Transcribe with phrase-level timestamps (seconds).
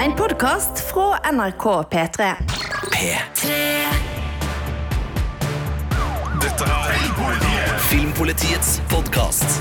[0.00, 2.26] En podkast fra NRK P3.
[2.88, 3.56] P3.
[6.40, 9.58] Dette er Filmpolitiets podkast.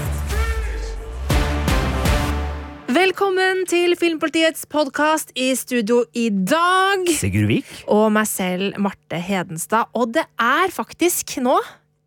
[2.87, 7.03] Velkommen til Filmpolitiets podkast i studio i dag.
[7.19, 7.73] Sigurd Vik.
[7.91, 9.91] Og meg selv, Marte Hedenstad.
[9.91, 11.57] Og det er faktisk nå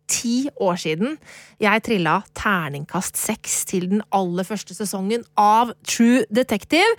[0.09, 1.19] ti år siden
[1.61, 6.97] jeg trilla terningkast seks til den aller første sesongen av True Detective.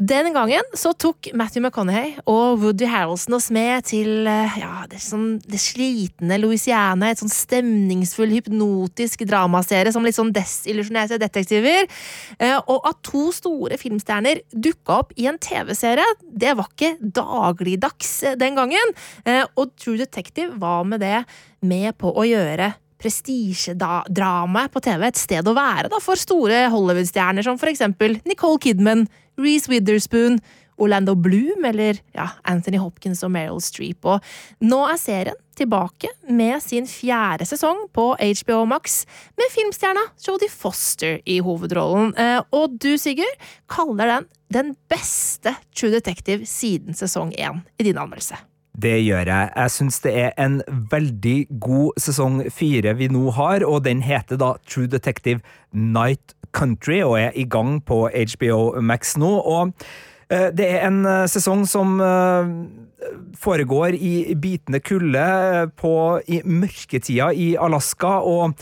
[0.00, 4.96] Den gangen så tok Matthew McConaughey og Woody Harrelson oss med til eh, ja, det,
[5.04, 7.10] sånn, det slitne Louisiana.
[7.12, 11.84] Et sånn stemningsfull, hypnotisk dramaserie som litt sånn desillusjonerte detektiver.
[12.40, 18.14] Eh, Og at to store filmstjerner dukka opp i en TV-serie, det var ikke dagligdags
[18.24, 18.96] eh, den gangen.
[19.60, 21.26] Og True Detective var med det
[21.60, 27.46] med på å gjøre prestisjedramaet på TV et sted å være da, for store Hollywood-stjerner
[27.46, 29.06] som for eksempel Nicole Kidman,
[29.40, 30.40] Reece Witherspoon,
[30.80, 34.06] Orlando Bloom eller ja, Anthony Hopkins og Meryl Streep.
[34.08, 34.24] Og
[34.64, 39.02] nå er serien tilbake med sin fjerde sesong på HBO Max,
[39.36, 42.14] med filmstjerna Jodie Foster i hovedrollen.
[42.16, 43.36] Eh, Og du, Sigurd,
[43.68, 48.34] kaller den den beste True Detective siden sesong én i din anmeldelse.
[48.80, 49.48] Det gjør jeg.
[49.56, 50.60] Jeg syns det er en
[50.92, 55.40] veldig god sesong fire vi nå har, og den heter da True Detective
[55.72, 59.30] Night Country og er i gang på HBO Max nå.
[59.40, 59.74] og
[60.30, 62.50] det er en eh, sesong som eh,
[63.40, 68.54] foregår i bitende kulde eh, i mørketida i Alaska, og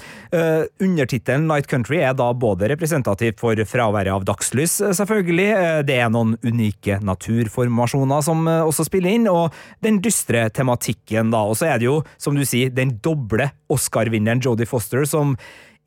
[0.80, 5.98] undertittelen Night Country er da både representativt for fraværet av dagslys, eh, selvfølgelig, eh, det
[6.00, 11.44] er noen unike naturformasjoner som eh, også spiller inn, og den dystre tematikken, da.
[11.44, 15.36] Og så er det jo, som du sier, den doble Oscar-vinneren Jodie Foster som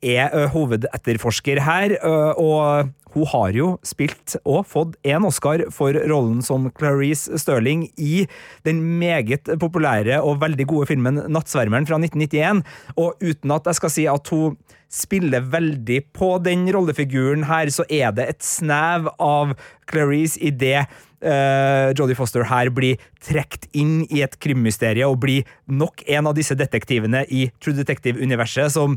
[0.02, 1.92] er hovedetterforsker her,
[2.34, 8.26] og hun har jo spilt og fått en Oscar for rollen som Clarice Stirling i
[8.66, 12.62] den meget populære og veldig gode filmen Nattsvermeren fra 1991.
[12.96, 14.56] Og uten at jeg skal si at hun
[14.92, 19.54] spiller veldig på den rollefiguren her, så er det et snev av
[19.88, 25.48] Clarice i det uh, Jodie Foster her blir trukket inn i et krimmysterie og blir
[25.66, 28.96] nok en av disse detektivene i True Detective-universet som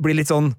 [0.00, 0.54] blir litt sånn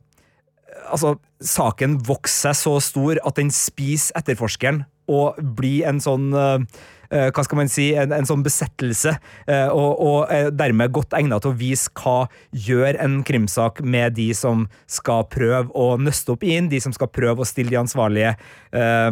[0.91, 6.65] Altså, saken vokser seg så stor at den spiser etterforskeren og blir en sånn eh,
[7.11, 9.15] eh, hva skal man si, en, en sånn besettelse,
[9.47, 14.15] eh, og, og er dermed godt egnet til å vise hva gjør en krimsak med
[14.19, 17.73] de som skal prøve å nøste opp i den, de som skal prøve å stille
[17.73, 18.35] de ansvarlige
[18.71, 19.11] eh,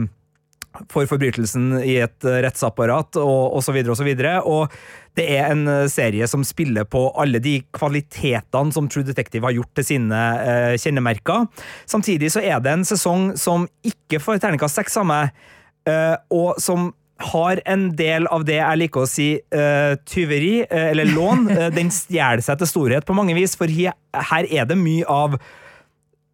[0.91, 4.39] for forbrytelsen i et eh, rettsapparat, og osv., og så videre.
[4.45, 4.73] Og
[5.17, 9.57] det er en eh, serie som spiller på alle de kvalitetene som True Detective har
[9.57, 11.49] gjort til sine eh, kjennemerker.
[11.89, 15.35] Samtidig så er det en sesong som ikke får terningkast seks av meg,
[15.89, 20.91] eh, og som har en del av det jeg liker å si eh, tyveri, eh,
[20.93, 21.49] eller lån.
[21.77, 23.89] Den stjeler seg til storhet på mange vis, for he,
[24.31, 25.35] her er det mye av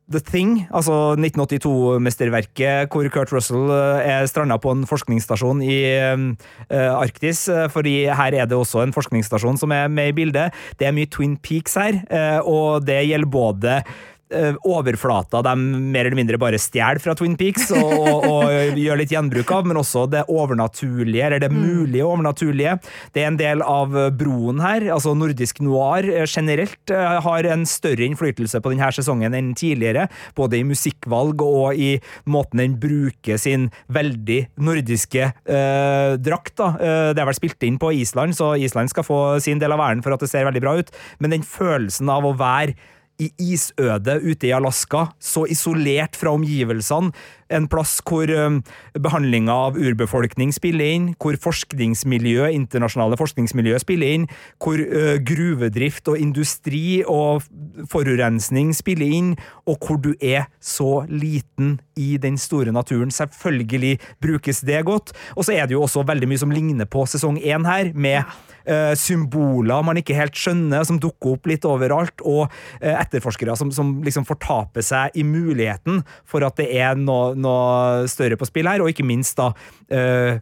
[0.05, 6.25] The Thing, altså 1982-mesterverket hvor Kurt Russell eh, er stranda på en forskningsstasjon i eh,
[6.69, 7.47] Arktis.
[7.49, 10.53] eh, fordi her er det også en forskningsstasjon som er med i bildet.
[10.77, 11.97] Det er mye Twin Peaks her,
[12.45, 13.79] og det gjelder både
[14.65, 15.53] overflata de
[15.93, 19.67] mer eller mindre bare stjeler fra Twin Peaks og, og, og gjør litt gjenbruk av,
[19.69, 22.77] men også det overnaturlige, eller det mulige overnaturlige.
[23.13, 24.87] Det er en del av eh, broen her.
[24.95, 30.07] altså Nordisk noir eh, generelt eh, har en større innflytelse på denne sesongen enn tidligere,
[30.37, 31.91] både i musikkvalg og i
[32.29, 36.55] måten den bruker sin veldig nordiske eh, drakt.
[36.61, 36.71] da.
[36.79, 39.85] Eh, det er vel spilt inn på Island, så Island skal få sin del av
[39.85, 42.75] æren for at det ser veldig bra ut, men den følelsen av å være
[43.21, 47.13] i isødet ute i Alaska, så isolert fra omgivelsene.
[47.53, 48.61] En plass hvor um,
[48.97, 54.25] behandlinga av urbefolkning spiller inn, hvor forskningsmiljø, internasjonale forskningsmiljø spiller inn,
[54.63, 57.45] hvor uh, gruvedrift og industri og
[57.91, 59.35] forurensning spiller inn,
[59.69, 63.13] og hvor du er så liten i den store naturen.
[63.13, 65.13] Selvfølgelig brukes det godt.
[65.37, 68.25] Og så er det jo også veldig mye som ligner på sesong én her, med
[68.65, 72.49] uh, symboler man ikke helt skjønner, som dukker opp litt overalt, og
[72.81, 78.37] etterforskere som, som liksom fortaper seg i muligheten for at det er noe, noe større
[78.39, 80.41] på spill her, og ikke minst da uh,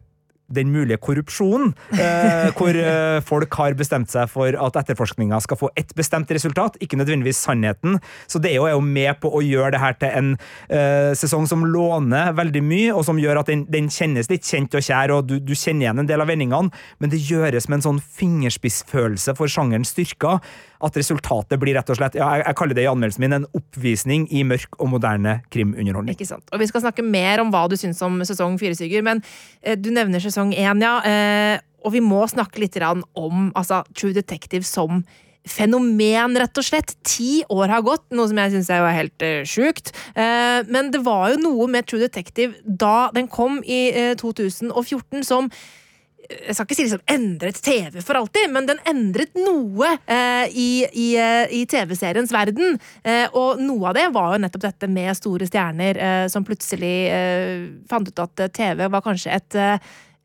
[0.56, 5.72] den mulige korrupsjonen, eh, hvor eh, folk har bestemt seg for at etterforskninga skal få
[5.80, 8.00] ett bestemt resultat, ikke nødvendigvis sannheten.
[8.28, 10.34] Så det er jo, med på å gjøre det her til en
[10.68, 14.76] eh, sesong som låner veldig mye, og som gjør at den, den kjennes litt kjent
[14.78, 17.80] og kjær, og du, du kjenner igjen en del av vendingene, men det gjøres med
[17.80, 20.42] en sånn fingerspissfølelse for sjangerens styrker
[20.84, 23.48] at resultatet blir rett og slett ja, jeg, jeg kaller det i anmeldelsen min en
[23.56, 26.18] oppvisning i mørk og moderne krimunderholdning.
[26.18, 26.46] Ikke sant.
[26.52, 29.22] Og vi skal snakke mer om hva du syns om sesong fire, Sigurd, men
[29.62, 30.98] eh, du nevner sesong én, ja.
[31.08, 35.04] Eh, og vi må snakke litt om altså, True Detective som
[35.48, 36.96] fenomen, rett og slett.
[37.04, 39.92] Ti år har gått, noe som jeg syns er helt uh, sjukt.
[40.16, 45.28] Uh, men det var jo noe med True Detective da den kom i uh, 2014
[45.28, 45.52] som
[46.24, 50.70] jeg skal ikke si liksom endret TV for alltid, men den endret noe eh, i,
[50.88, 51.08] i,
[51.60, 52.78] i TV-seriens verden.
[53.04, 56.96] Eh, og noe av det var jo nettopp dette med store stjerner eh, som plutselig
[57.92, 59.60] fant ut at TV var kanskje et,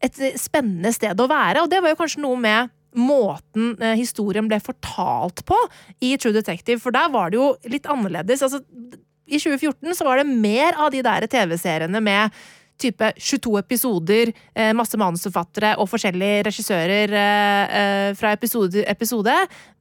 [0.05, 1.65] et spennende sted å være.
[1.65, 5.57] Og det var jo kanskje noe med måten historien ble fortalt på
[6.03, 8.43] i True Detective, for der var det jo litt annerledes.
[8.43, 8.63] Altså,
[9.29, 12.33] I 2014 så var det mer av de der TV-seriene med
[12.79, 19.35] type 22 episoder, eh, masse manusforfattere og forskjellige regissører eh, eh, fra episode episode.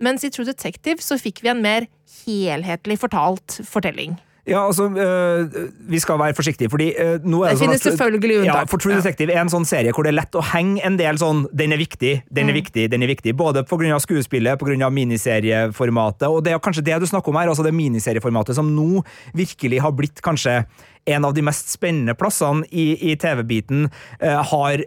[0.04, 1.88] Mens i True Detective så fikk vi en mer
[2.25, 4.18] helhetlig fortalt fortelling.
[4.48, 7.84] Ja, altså, øh, Vi skal være forsiktige, fordi øh, nå er det, det sånn finnes
[7.84, 8.56] selvfølgelig unntak.
[8.56, 10.98] Ja, for True Detective er en sånn serie hvor det er lett å henge en
[11.00, 12.60] del sånn Den er viktig, den er mm.
[12.62, 13.36] viktig, den er viktig.
[13.38, 14.00] Både pga.
[14.04, 14.90] skuespillet, pga.
[14.94, 19.04] miniserieformatet, og det er kanskje det du snakker om her, altså det miniserieformatet som nå
[19.36, 20.62] virkelig har blitt kanskje
[21.08, 23.88] en av de mest spennende plassene i, i TV-biten,
[24.22, 24.84] øh, har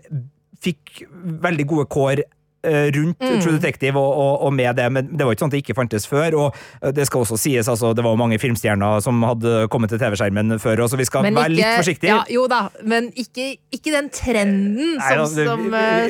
[0.60, 1.04] fikk
[1.44, 2.24] veldig gode kår
[2.68, 3.40] rundt mm.
[3.40, 5.76] True Detective og, og, og, med det, men det var ikke sånn at det ikke
[5.78, 6.36] fantes før.
[6.36, 10.00] Og eh, det skal også sies, altså, det var mange filmstjerner som hadde kommet til
[10.02, 12.12] TV-skjermen før, så vi skal ikke, være litt forsiktige.
[12.12, 15.64] Ja, jo da, men ikke, ikke den trenden som, Nei, altså, som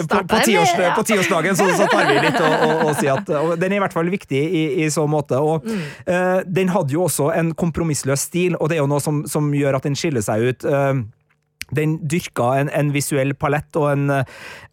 [0.06, 3.30] starta På, tiårs, på tiårsdagen så, så, tar vi litt og, og sier at
[3.60, 5.38] Den er i hvert fall viktig i, i så måte.
[5.38, 5.86] Og mm.
[6.08, 9.48] uh, den hadde jo også en kompromissløs stil, og det er jo noe som, som
[9.54, 10.66] gjør at den skiller seg ut.
[10.66, 11.02] Uh,
[11.76, 14.22] den dyrka en, en, visuell palett og, en,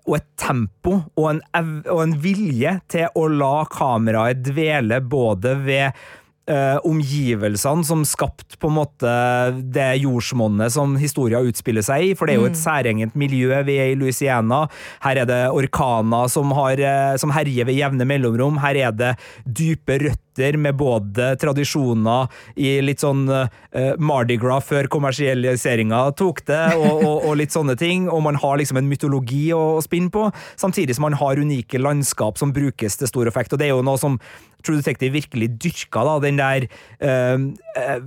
[0.08, 6.08] og et tempo og en, og en, vilje til å la kameraet dvele både ved
[6.48, 9.14] Uh, omgivelsene som skapte på en måte
[9.76, 12.14] det jordsmonnet som historien utspiller seg i.
[12.16, 12.62] For det er jo et mm.
[12.62, 13.52] særegent miljø.
[13.68, 14.62] Vi er i Louisiana.
[15.04, 18.62] Her er det orkaner som, har, eh, som herjer ved jevne mellomrom.
[18.64, 19.12] Her er det
[19.44, 26.64] dype røtter med både tradisjoner i litt sånn eh, Mardi Gras før kommersialiseringa tok det,
[26.78, 28.08] og, og, og, litt sånne ting.
[28.08, 31.82] Og man har liksom en mytologi å, å spinne på, samtidig som man har unike
[31.82, 33.52] landskap som brukes til stor effekt.
[33.52, 34.22] Og det er jo noe som
[34.68, 36.68] True Detective virkelig dyrka, da, den der
[37.02, 38.02] uh,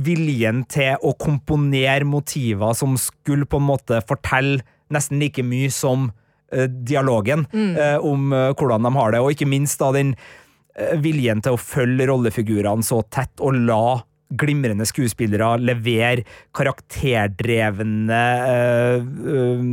[0.00, 6.08] viljen til å komponere motiver som skulle på en måte fortelle nesten like mye som
[6.50, 7.76] dialogen mm.
[8.02, 10.16] om hvordan de har det, og ikke minst da den
[10.80, 14.00] Eh, viljen til å følge rollefigurene så tett og la
[14.40, 16.22] glimrende skuespillere levere
[16.54, 19.64] karakterdrevne øh, øh,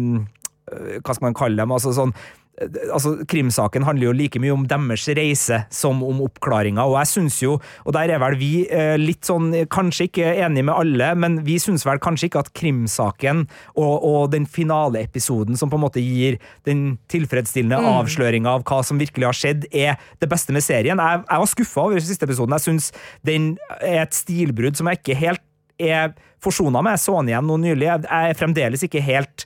[1.05, 1.75] Hva skal man kalle dem?
[1.75, 2.15] altså sånn
[2.57, 7.39] altså, Krimsaken handler jo like mye om deres reise som om oppklaringa, og jeg syns
[7.43, 11.39] jo, og der er vel vi eh, litt sånn, kanskje ikke enig med alle, men
[11.47, 13.45] vi syns vel kanskje ikke at krimsaken
[13.75, 17.89] og, og den finaleepisoden som på en måte gir den tilfredsstillende mm.
[18.01, 20.97] avsløringa av hva som virkelig har skjedd, er det beste med serien.
[20.97, 22.57] Jeg, jeg var skuffa over siste episoden.
[22.57, 22.89] Jeg syns
[23.27, 25.43] den er et stilbrudd som jeg ikke helt
[25.77, 26.97] er forsona med.
[26.97, 27.89] Jeg så den igjen nå nylig.
[27.89, 29.45] Jeg er fremdeles ikke helt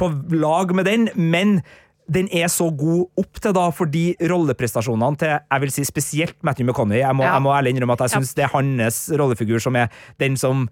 [0.00, 1.60] på lag med den, men
[2.06, 6.68] den er så god opp til da, fordi rolleprestasjonene til jeg vil si spesielt Matthew
[6.68, 7.32] McConney Jeg må, ja.
[7.34, 8.38] jeg må ærlig innrømme at jeg syns ja.
[8.38, 9.90] det er hans rollefigur som er
[10.22, 10.68] den som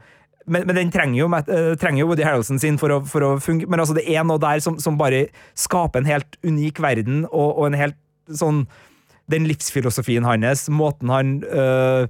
[0.47, 3.31] men, men den trenger jo, uh, trenger jo Woody Harrelson sin for å, for å
[3.41, 3.71] fungere.
[3.73, 5.23] Men altså, det er noe der som, som bare
[5.57, 8.67] skaper en helt unik verden, og, og, en helt sånn
[9.33, 12.05] Den livsfilosofien hans, måten han uh,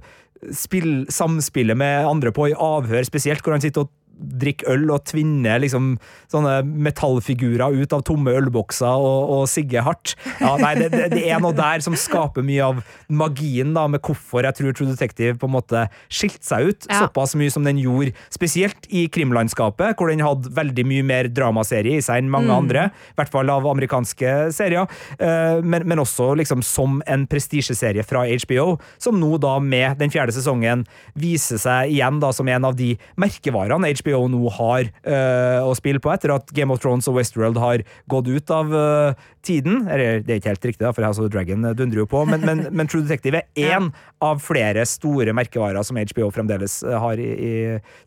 [0.51, 5.03] spill, samspiller med andre på i avhør, spesielt, hvor han sitter og drikke øl og
[5.09, 5.95] tvinne liksom,
[6.31, 10.15] sånne metallfigurer ut av tomme ølbokser og, og sigge hardt.
[10.39, 12.81] Ja, nei, det, det, det, er noe der som skaper mye av
[13.11, 17.01] magien da, med hvorfor jeg tror True Detective på en måte skilte seg ut ja.
[17.03, 21.99] såpass mye som den gjorde, spesielt i krimlandskapet, hvor den hadde veldig mye mer dramaserie
[21.99, 22.57] i seg enn mange mm.
[22.57, 24.87] andre, i hvert fall av amerikanske serier,
[25.19, 30.11] uh, men, men, også liksom som en prestisjeserie fra HBO, som nå da med den
[30.13, 30.85] fjerde sesongen
[31.17, 35.73] viser seg igjen da som en av de merkevarene HBO HBO nå har uh, å
[35.77, 39.87] spille på, etter at Game of Thrones og Westworld har gått ut av uh, tiden.
[39.89, 42.45] Eller, det er ikke helt riktig, da, for House of Dragon dundrer jo på, men,
[42.45, 43.91] men, men True Detective er én
[44.23, 47.53] av flere store merkevarer som HBO fremdeles eh, har i, i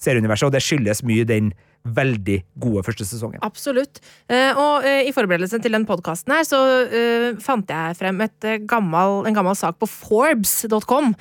[0.00, 1.52] serieuniverset, og det skyldes mye den
[1.84, 3.40] veldig gode første sesongen.
[3.44, 4.00] Absolutt.
[4.30, 8.20] Eh, og eh, i forberedelsen til den podkasten her, så eh, fant jeg frem
[8.68, 11.14] gammel, en gammel sak på Forbes.com.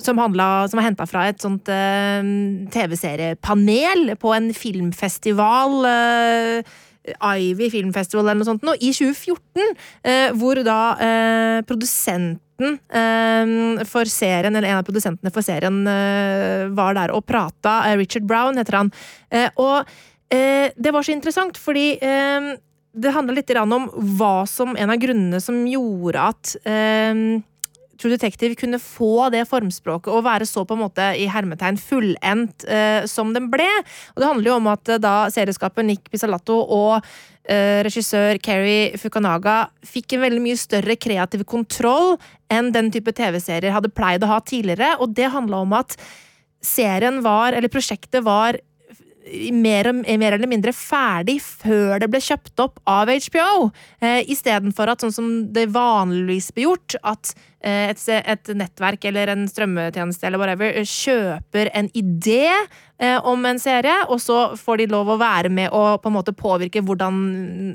[0.00, 1.66] som, som var henta fra et sånt
[2.74, 5.72] TV-seriepanel på en filmfestival.
[7.08, 14.10] Ivy Filmfestival eller noe sånt nå, i 2014, eh, hvor da eh, produsenten eh, for
[14.10, 17.80] serien, eller en av produsentene for serien eh, var der og prata.
[17.88, 18.94] Eh, Richard Brown heter han.
[19.32, 19.90] Eh, og
[20.30, 25.56] det var så interessant, fordi det handla litt om hva som en av grunnene som
[25.66, 26.52] gjorde at
[28.00, 32.64] True Detective kunne få det formspråket og være så på en måte i hermetegn fullendt
[32.64, 33.68] eh, som den ble.
[34.14, 36.96] Og det handler jo om at eh, da serieskaper Nick Pizzalatto og
[37.44, 42.16] eh, regissør Keri Fukanaga fikk en veldig mye større kreativ kontroll
[42.50, 45.94] enn den type TV-serier hadde pleid å ha tidligere, og det handla om at
[46.64, 48.58] serien var, eller prosjektet var
[49.52, 53.70] mer, mer eller mindre ferdig før det ble kjøpt opp av HBO.
[54.02, 59.44] Eh, Istedenfor at sånn som det vanligvis blir gjort, at et, et nettverk eller en
[59.48, 64.88] strømmetjeneste eller whatever eh, kjøper en idé eh, om en serie, og så får de
[64.94, 67.20] lov å være med og på en måte påvirke hvordan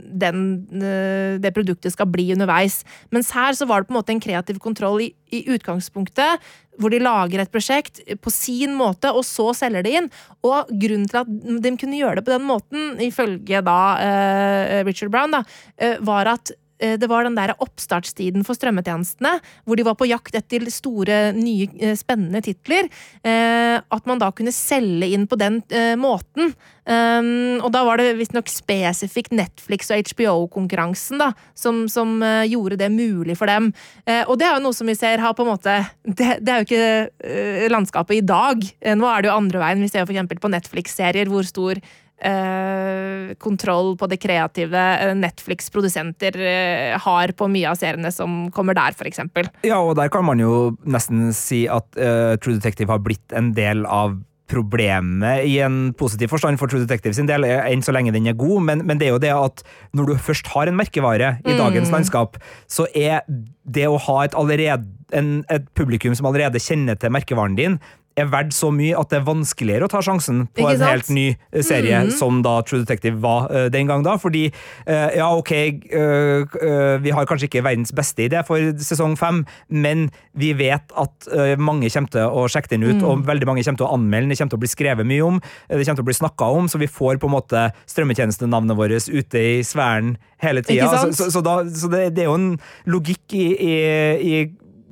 [0.10, 0.42] den,
[0.82, 2.82] eh, det produktet skal bli underveis.
[3.14, 6.42] Mens her så var det på en måte en kreativ kontroll i, i utgangspunktet,
[6.82, 10.12] hvor de lager et prosjekt på sin måte, og så selger det inn.
[10.46, 11.32] Og grunnen til at
[11.64, 15.46] de kunne gjøre det på den måten, ifølge da eh, Richard Brown, da,
[15.78, 20.08] eh, var at eh, det var den der oppstartstiden for strømmetjenestene, hvor de var på
[20.10, 22.90] jakt etter store, nye, eh, spennende titler.
[23.24, 26.54] eh, At man da kunne selge inn på den eh, måten.
[26.86, 32.78] Um, og da var det visstnok spesifikt Netflix og HBO-konkurransen da, som, som eh, gjorde
[32.78, 33.72] det mulig for dem.
[34.06, 36.52] Eh, og det er jo noe som vi ser har på en måte Det, det
[36.54, 36.86] er jo ikke
[37.26, 38.62] eh, landskapet i dag.
[38.82, 39.82] Eh, nå er det jo andre veien.
[39.82, 41.82] Vi ser jo eksempel på Netflix-serier hvor stor
[42.22, 48.78] eh, kontroll på det kreative eh, Netflix-produsenter eh, har på mye av seriene som kommer
[48.78, 49.50] der, eksempel.
[49.68, 53.54] Ja, og der kan man jo nesten si at eh, True Detective har blitt en
[53.58, 58.14] del av problemet i en positiv forstand for True Detective sin del, enn så lenge
[58.14, 59.64] den er god, men, men det er jo det at
[59.98, 62.38] når du først har en merkevare i dagens landskap,
[62.70, 63.24] så er
[63.66, 64.86] det å ha et, allerede,
[65.18, 67.80] en, et publikum som allerede kjenner til merkevaren din,
[68.16, 71.26] er verdt så mye at det er vanskeligere å ta sjansen på en helt ny
[71.34, 74.16] eh, serie, som da True Detective var uh, den gang da.
[74.22, 74.48] Fordi,
[74.88, 75.52] uh, ja, ok,
[75.92, 80.08] uh, eh, vi har kanskje ikke verdens beste idé for sesong fem, men
[80.40, 83.82] vi vet at eh, mange kommer til å sjekke den ut, og veldig mange kommer
[83.82, 86.02] til å anmelde den, det kommer til å bli skrevet mye om, eh, det kommer
[86.02, 89.58] til å bli snakka om, så vi får på en måte strømmetjenestenavnet vårt ute i
[89.66, 90.90] sfæren hele tida.
[90.92, 92.52] Så, så, så, så det, det er jo en
[92.92, 93.76] logikk i, i,
[94.20, 94.36] i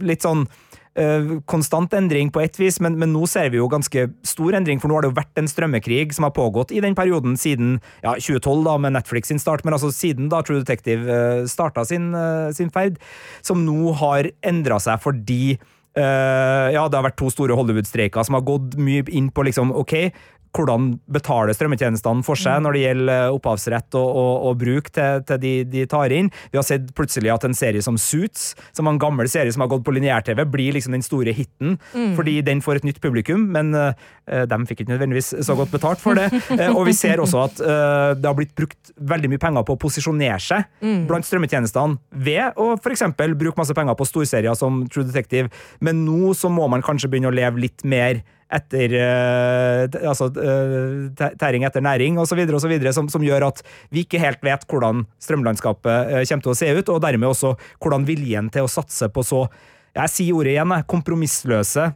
[0.03, 0.62] litt sånn eh,
[1.50, 4.91] konstant endring på ett vis, men, men nå ser vi jo ganske stor endring, for
[4.91, 8.13] nå har det jo vært en strømmekrig som har pågått i den perioden siden ja,
[8.13, 12.12] 2012, da, med Netflix sin start, men altså siden da True Detective uh, starta sin,
[12.13, 13.00] eh, sin ferd,
[13.41, 15.57] som nå har endra seg fordi
[15.93, 19.69] Uh, ja, det har vært to store Hollywood-streiker som har gått mye inn på liksom,
[19.77, 19.93] ok,
[20.53, 25.41] hvordan betaler strømmetjenestene for seg når det gjelder opphavsrett og, og, og bruk til, til
[25.41, 26.29] de, de tar inn.
[26.53, 29.63] Vi har sett plutselig at en serie som Suits, som er en gammel serie som
[29.65, 31.77] har gått på lineær-TV, blir liksom den store hiten,
[32.17, 33.93] fordi den får et nytt publikum, men uh,
[34.29, 36.29] de fikk ikke nødvendigvis så godt betalt for det.
[36.51, 39.77] Uh, og vi ser også at uh, det har blitt brukt veldig mye penger på
[39.77, 40.69] å posisjonere seg
[41.07, 43.05] blant strømmetjenestene ved å f.eks.
[43.17, 45.50] bruke masse penger på storserier som True Detective,
[45.83, 48.22] men nå så må man kanskje begynne å leve litt mer
[48.53, 52.43] etter eh, altså, eh, tæ- tæring etter næring osv.,
[52.93, 56.72] som, som gjør at vi ikke helt vet hvordan strømlandskapet eh, kommer til å se
[56.77, 59.48] ut, og dermed også hvordan viljen til å satse på så
[59.93, 61.91] jeg sier ordet igjen, kompromissløse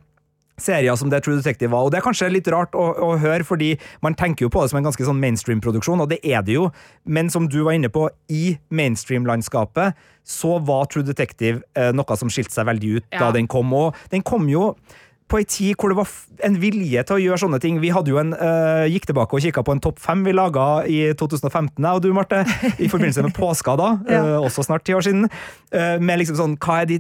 [0.61, 1.85] serier som det True Detective var.
[1.85, 3.71] Og det er kanskje litt rart å, å høre, fordi
[4.01, 6.67] man tenker jo på det som en ganske sånn mainstream-produksjon, og det er det jo,
[7.05, 9.97] men som du var inne på, i mainstream-landskapet
[10.27, 13.19] så var True Detective eh, noe som skilte seg veldig ut Ja.
[13.27, 14.71] da den kom, og den kom jo
[15.27, 16.07] på ei tid hvor det var
[16.48, 17.79] en vilje til å gjøre sånne ting.
[17.84, 20.67] Vi hadde jo en, uh, gikk tilbake og kikka på en topp fem vi laga
[20.88, 22.43] i 2015, jeg og du, Marte,
[22.77, 24.22] i forbindelse med påska da, Ja.
[24.24, 27.00] uh, også snart ti år siden, uh, med liksom sånn, hva er de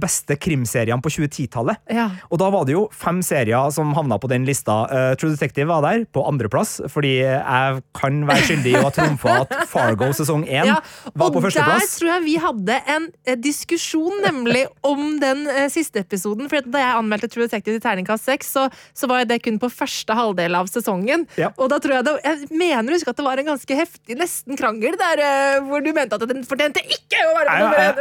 [0.00, 1.80] beste krimseriene på 2010-tallet?
[1.92, 2.08] Ja.
[2.30, 4.84] Og da var det jo fem serier som havna på den lista.
[5.18, 9.36] True Detective var der, på andreplass, fordi jeg kan være skyldig i å ha trumfa
[9.44, 10.78] at Fargo sesong én Ja,
[11.14, 13.08] var på og der tror jeg vi hadde en
[13.42, 16.50] diskusjon nemlig om den siste episoden.
[16.50, 19.58] For da jeg anmeldte True Detective Detective til terningkast seks, så, så var det kun
[19.58, 21.26] på første halvdel av sesongen.
[21.38, 21.50] Ja.
[21.58, 24.16] Og da tror jeg det Jeg mener å huske at det var en ganske heftig,
[24.18, 27.94] nesten krangel der, eh, hvor du mente at den fortjente ikke å være nummer jeg,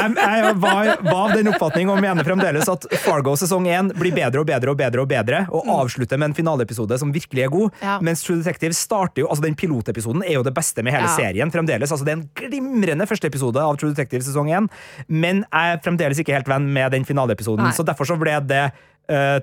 [0.00, 0.16] én.
[0.16, 4.14] jeg, jeg var, var av den oppfatning og mener fremdeles at Fargo sesong 1 blir
[4.16, 7.52] bedre og bedre og bedre og bedre, og avslutter med en finaleepisode som virkelig er
[7.52, 7.70] god.
[7.80, 7.86] Mm.
[7.86, 7.96] Ja.
[8.10, 11.14] Mens True Detective starter jo Altså Den pilotepisoden er jo det beste med hele Ja.
[11.16, 11.90] serien fremdeles.
[11.92, 14.68] Altså Det er en glimrende første episode av True Detective sesong 1,
[15.08, 18.70] men jeg er fremdeles ikke helt venn med den finaleepisoden, så derfor så ble det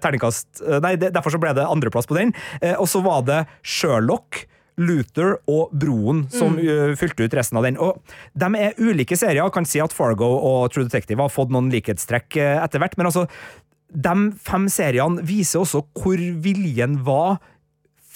[0.03, 2.33] terningkast eh, Nei, derfor så ble det andreplass på den.
[2.61, 4.45] Eh, og så var det Sherlock.
[4.77, 7.79] Luther og Broen som uh, fylte ut resten av den.
[7.81, 7.97] Og
[8.37, 9.39] De er ulike serier.
[9.39, 13.09] Jeg Kan si at Fargo og True Detective har fått noen likhetstrekk etter hvert, men
[13.09, 13.23] altså,
[13.89, 17.39] de fem seriene viser også hvor viljen var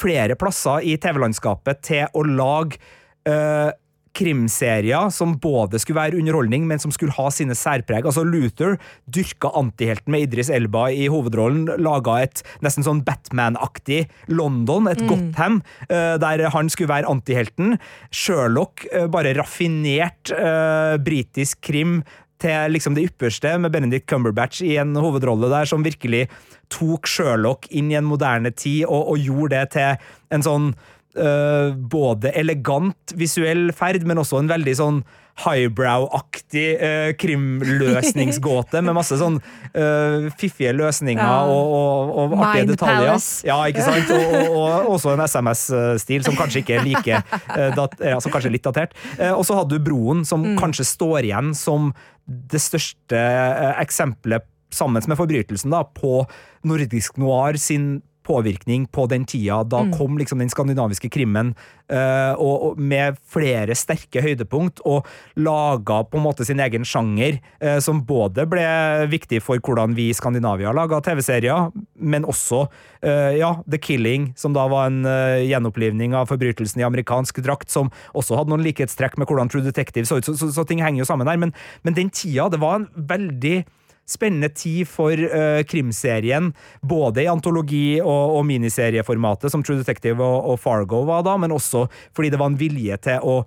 [0.01, 2.77] flere plasser i TV-landskapet til å lage
[3.25, 3.73] uh,
[4.17, 8.05] krimserier som både skulle være underholdning, men som skulle ha sine særpreg.
[8.07, 8.77] Altså Luther
[9.11, 15.61] dyrka antihelten med Idris Elba i hovedrollen, laga et nesten sånn Batman-aktig London, et Gotham,
[15.87, 17.77] eh, der han skulle være antihelten.
[18.11, 22.01] Sherlock, eh, bare raffinert uh, britisk krim
[22.41, 26.25] til liksom det ypperste, med Benedict Cumberbatch i en hovedrolle der, som virkelig
[26.73, 30.71] tok Sherlock inn i en moderne tid, og, og gjorde det til en sånn
[31.17, 35.01] øh, både elegant visuell ferd, men også en veldig sånn
[35.41, 41.45] highbrow-aktig uh, krimløsningsgåte, med masse sånn uh, fiffige løsninger Ja.
[41.47, 43.07] og, og, og artige Mind detaljer.
[43.07, 43.47] Palace.
[43.47, 44.11] Ja, ikke sant?
[44.11, 48.33] Og, og, og også en SMS-stil som kanskje ikke er like uh, dat, ja, som
[48.33, 48.93] kanskje er litt datert.
[49.17, 50.55] Eh, Og så hadde du Broen, som Mm.
[50.59, 51.91] kanskje står igjen som
[52.27, 56.23] det største eh, eksempelet, sammen med Forbrytelsen, da, på
[56.65, 59.63] nordisk noir sin påvirkning på den tida.
[59.63, 59.97] Da Mm.
[59.97, 61.55] kom liksom den skandinaviske krimmen
[61.91, 67.39] uh, og, og med flere sterke høydepunkt, og laga på en måte sin egen sjanger,
[67.63, 68.63] uh, som både ble
[69.11, 74.53] viktig for hvordan vi i Skandinavia laga TV-serier, men også uh, ja, The Killing, som
[74.53, 75.01] da var en
[75.47, 80.05] gjenopplivning av forbrytelsen i amerikansk drakt, som også hadde noen likhetstrekk med hvordan True Detective
[80.05, 81.39] så ut, så, så, så ting henger jo sammen der.
[81.41, 83.63] Men, men den tida, det var en veldig
[84.11, 86.51] spennende tid for uh, krimserien,
[86.81, 91.55] både i antologi- og, og miniserieformatet, som True Detective og, og Fargo var da, men
[91.55, 93.41] også fordi det var en vilje til å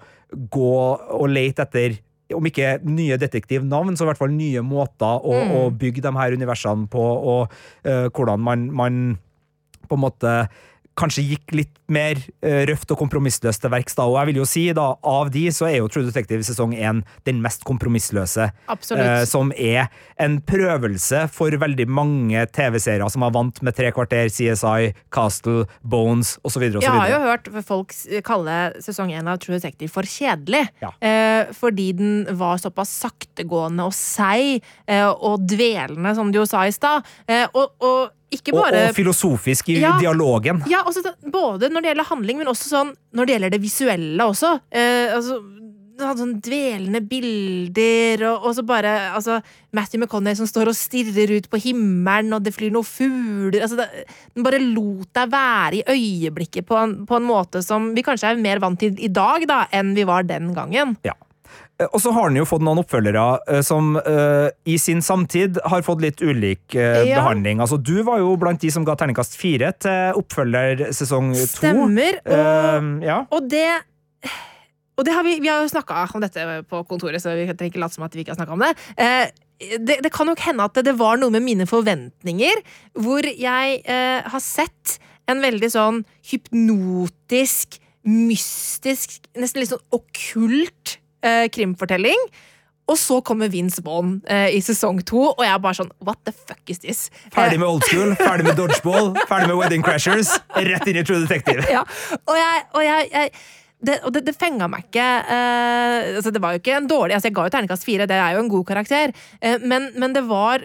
[0.51, 0.75] gå
[1.15, 2.01] og lete etter
[2.35, 6.35] om ikke nye detektivnavn, så i hvert fall nye måter å, å bygge de her
[6.35, 7.53] universene på, og
[7.87, 9.03] uh, hvordan man, man
[9.85, 10.33] på en måte
[10.99, 14.63] kanskje gikk litt mer eh, røft og kompromissløst til verks og jeg vil jo si
[14.77, 18.47] da, av de så er jo True Detective sesong 1 den mest kompromissløse.
[18.71, 24.31] Eh, som er en prøvelse for veldig mange TV-serier som var vant med tre kvarter,
[24.33, 26.65] CSI, Castle, Bones osv.
[26.81, 27.93] Jeg har jo hørt folk
[28.27, 30.65] kalle sesong én av True Detective for kjedelig.
[30.83, 30.93] Ja.
[31.05, 36.65] Eh, fordi den var såpass saktegående og seig eh, og dvelende, som du jo sa
[36.67, 37.05] i stad.
[37.55, 39.93] Og, og ikke Og, bare og filosofisk i Ja.
[40.01, 40.63] dialogen.
[40.71, 44.31] Ja, også, både når det gjelder handling, men også sånn når det gjelder det visuelle
[44.31, 44.55] også.
[44.75, 45.41] Eh, altså,
[45.95, 49.39] sånn dvelende bilder, og, og så bare altså,
[49.75, 53.87] Matthew McConney som står og stirrer ut på himmelen, og det flyr noen fugler altså,
[54.35, 58.33] Den bare lot deg være i øyeblikket på en, på en måte som vi kanskje
[58.33, 60.99] er mer vant til i dag da, enn vi var den gangen.
[61.07, 61.15] Ja.
[61.81, 65.59] Eh, Og så har han jo fått noen oppfølgere eh, som uh, i sin samtid
[65.67, 67.19] har fått litt ulik uh, Ja.
[67.21, 67.61] behandling.
[67.65, 71.47] Altså, du var jo blant de som ga terningkast fire til oppfølger sesong to.
[71.59, 72.21] Stemmer.
[72.23, 73.25] Og, uh, ja.
[73.35, 73.69] og det
[74.95, 77.73] og det har vi, vi har jo snakka om dette på kontoret, så vi trenger
[77.73, 78.69] ikke late som at vi ikke har snakka om det.
[79.75, 79.97] Det.
[80.05, 82.63] Det kan nok hende at det var noe med mine forventninger,
[83.03, 92.29] hvor jeg har sett en veldig sånn hypnotisk, mystisk, nesten litt sånn okkult eh, krimfortelling.
[92.85, 96.21] Og så kommer Vince Vaughn eh, i sesong to, og jeg er bare sånn What
[96.29, 97.07] the fuck is this?
[97.33, 100.35] Ferdig med old school, ferdig med dodgeball, ferdig med Wedding Crashers.
[100.53, 101.65] Rett inn i True Detective.
[101.77, 101.85] ja,
[102.21, 103.33] og jeg, og jeg, jeg
[103.85, 107.17] det, og det, det fenga meg ikke eh, altså Det var jo ikke en dårlig
[107.17, 109.13] altså Jeg ga jo terningkast fire, det er jo en god karakter,
[109.45, 110.65] eh, men, men det var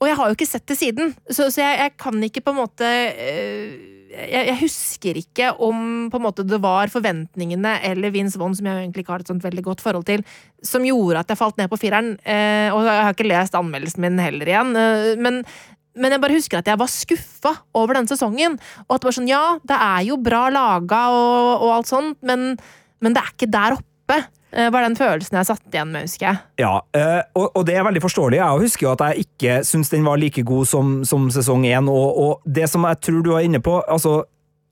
[0.00, 2.54] Og jeg har jo ikke sett det siden, så, så jeg, jeg kan ikke på
[2.54, 8.12] en måte eh, jeg, jeg husker ikke om på en måte det var forventningene eller
[8.14, 10.24] Vince Vonn, som jeg egentlig ikke har et sånt veldig godt forhold til,
[10.64, 12.14] som gjorde at jeg falt ned på fireren.
[12.24, 14.72] Eh, og jeg har ikke lest anmeldelsen min heller igjen.
[14.80, 15.42] Eh, men,
[15.96, 18.58] men jeg bare husker at jeg var skuffa over den sesongen.
[18.86, 22.18] Og at det var sånn, ja, det er jo bra laga og, og alt sånt,
[22.26, 22.54] men,
[23.04, 24.22] men det er ikke der oppe.
[24.54, 26.38] Eh, var den følelsen jeg satt igjen med, husker jeg.
[26.62, 28.38] Ja, eh, og, det er veldig forståelig.
[28.38, 31.90] Jeg husker jo at jeg ikke syns den var like god som, som sesong én.
[31.90, 34.22] Og, og det som jeg tror du er inne på altså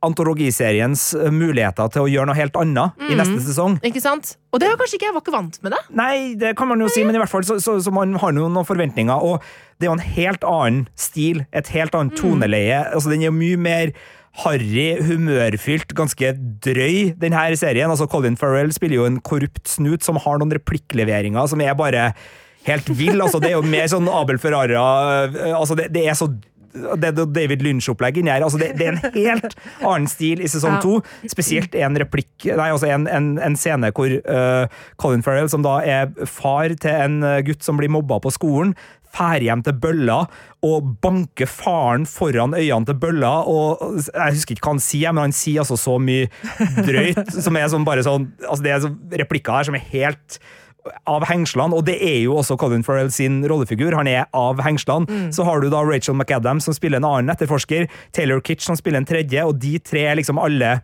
[0.05, 3.79] antologiseriens eh, muligheter til å gjøre noe helt annet i neste sesong.
[3.87, 4.37] Ikke sant?
[4.55, 5.83] Og det var kanskje ikke jeg var ikke vant med det.
[6.01, 8.35] Nei, det kan man jo si, men i hvert fall så, så, så man har
[8.35, 9.25] jo noen forventninger.
[9.25, 9.41] Og
[9.79, 12.85] det er jo en helt annen stil, et helt annet toneleie.
[12.93, 13.97] Altså, den er jo mye mer
[14.42, 16.33] harry, humørfylt, ganske
[16.64, 17.90] drøy, denne serien.
[17.90, 22.09] Altså, Colin Farrell spiller jo en korrupt snut som har noen replikkleveringer som er bare
[22.66, 23.20] helt vill.
[23.20, 24.83] Altså, det er jo mer sånn Abel Ferrara
[25.29, 26.33] øh, altså, det, det er så
[26.75, 28.42] det er David Lynch-opplegg inni her.
[28.42, 30.81] Altså det, det, er en helt annen stil i sesong Ja.
[30.83, 30.97] to.
[31.31, 34.66] Spesielt en replikk Nei, altså en, en, en scene hvor uh,
[34.99, 38.75] Colin Farrell, som da er far til en øh, gutt som blir mobba på skolen,
[39.14, 40.24] fær hjem til bølla
[40.64, 43.33] og banker faren foran øynene til bølla.
[43.46, 46.29] og Jeg husker ikke hva han sier, men han sier altså så mye
[46.83, 47.33] drøyt.
[47.44, 50.38] som er sånn bare sånn, altså Det er sånn replikker her som er helt
[51.09, 53.94] av hengslene, og det er jo også Colin Farrell sin rollefigur.
[53.96, 55.31] Han er av hengslene.
[55.33, 59.00] Så har du da Rachel McAdams som spiller en annen etterforsker, Taylor Kitsch som spiller
[59.00, 60.77] en tredje, og de tre er liksom alle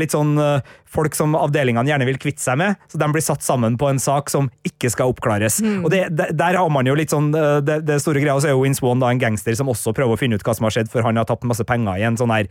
[0.00, 3.44] litt sånn eh, folk som avdelingene gjerne vil kvitte seg med, så de blir satt
[3.44, 5.60] sammen på en sak som ikke skal oppklares.
[5.84, 8.56] Og det, der, har man jo litt sånn eh, Det, det store greia, så er
[8.56, 10.74] jo Vince Vaughn da en gangster som også prøver å finne ut hva som har
[10.74, 12.48] skjedd, for han har tapt masse penger i en sånn her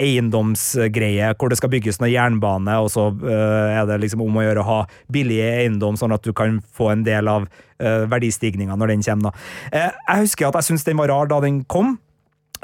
[0.00, 4.46] eiendomsgreie hvor det skal bygges noe jernbane, og så eh, er det liksom om å
[4.46, 4.78] gjøre å ha
[5.12, 9.36] billig eiendom, sånn at du kan få en del av verdistigninga når den kommer.
[9.72, 11.94] Eh, jeg husker at jeg syntes den var rar da den kom.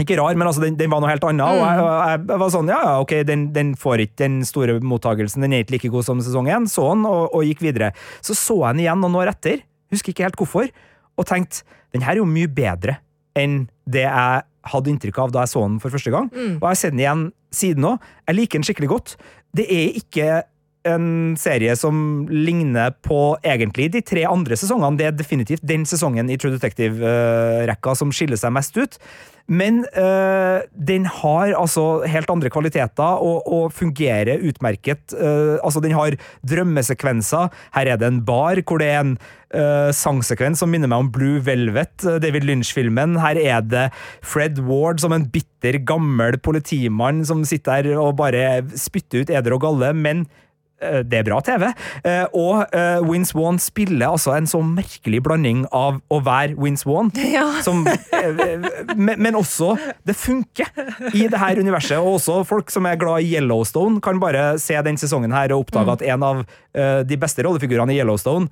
[0.03, 1.47] Ikke rar, men altså den, den var noe helt annet.
[1.47, 4.75] Og jeg, jeg, jeg var sånn, ja, ja, ok, den, den får ikke den store
[4.85, 5.45] mottagelsen.
[5.47, 6.67] Den er ikke like god som sesong én.
[6.69, 7.93] Så den, og, og gikk videre.
[8.21, 9.63] Så så jeg den igjen noen år etter,
[9.95, 10.69] husker ikke helt hvorfor,
[11.17, 11.65] og tenkte
[11.97, 12.99] den her er jo mye bedre
[13.37, 16.29] enn det jeg hadde inntrykk av da jeg så den for første gang.
[16.59, 18.07] Og jeg har sett den igjen siden òg.
[18.27, 19.17] Jeg liker den skikkelig godt.
[19.57, 20.29] Det er ikke
[20.87, 24.99] en serie som ligner på egentlig de tre andre sesongene.
[24.99, 29.01] Det er definitivt den sesongen i True Detective-rekka som skiller seg mest ut.
[29.47, 35.15] Men øh, den har altså helt andre kvaliteter og, og fungerer utmerket.
[35.15, 37.53] Uh, altså, den har drømmesekvenser.
[37.75, 39.13] Her er det en bar hvor det er en
[39.55, 43.21] uh, sangsekvens som minner meg om Blue Velvet, uh, David Lynch-filmen.
[43.23, 43.85] Her er det
[44.19, 49.55] Fred Ward som en bitter, gammel politimann som sitter der og bare spytter ut eder
[49.55, 50.27] og galle, men
[51.09, 51.65] det er bra TV.
[52.05, 53.33] Eh, Og eh, Vince
[53.65, 57.47] spiller altså en så merkelig blanding av å være Vince Vaughn, Ja.
[57.65, 60.69] som, eh, men, også Det funker
[61.15, 61.97] i det her universet.
[61.99, 65.67] Og også folk som er glad i Yellowstone, kan bare se den sesongen her og
[65.67, 68.49] oppdage at en av eh, de beste rollefigurene i Yellowstone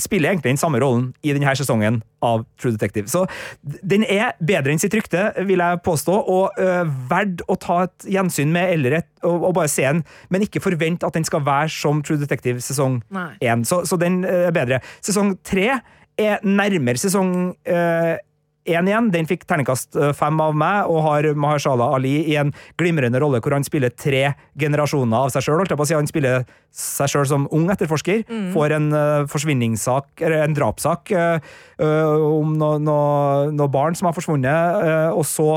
[0.00, 3.08] spiller egentlig den samme rollen i denne sesongen av True Detective.
[3.10, 3.24] Så
[3.62, 8.08] den er bedre enn sitt rykte, vil jeg påstå, og øh, verd å ta et
[8.16, 10.02] gjensyn med eller et, og, og bare se den,
[10.34, 13.62] men ikke forvent at den skal være som True Detective sesong én.
[13.62, 13.66] 1.
[13.70, 14.82] Så, så den er bedre.
[15.04, 15.68] Sesong 3
[16.24, 17.34] er nærmere sesong
[17.66, 18.14] øh,
[18.64, 19.10] 1 igjen.
[19.12, 23.42] Den fikk terningkast øh, fem av meg, og har Mahershala Ali i en glimrende rolle
[23.44, 25.64] hvor han spiller tre generasjoner av seg sjøl.
[25.64, 25.94] Si.
[25.94, 28.24] Han spiller seg sjøl som ung etterforsker,
[28.54, 31.54] får en uh, forsvinningssak, eller en drapssak, øh,
[32.24, 32.98] om noen no,
[33.54, 35.48] no barn som har forsvunnet, uh, og så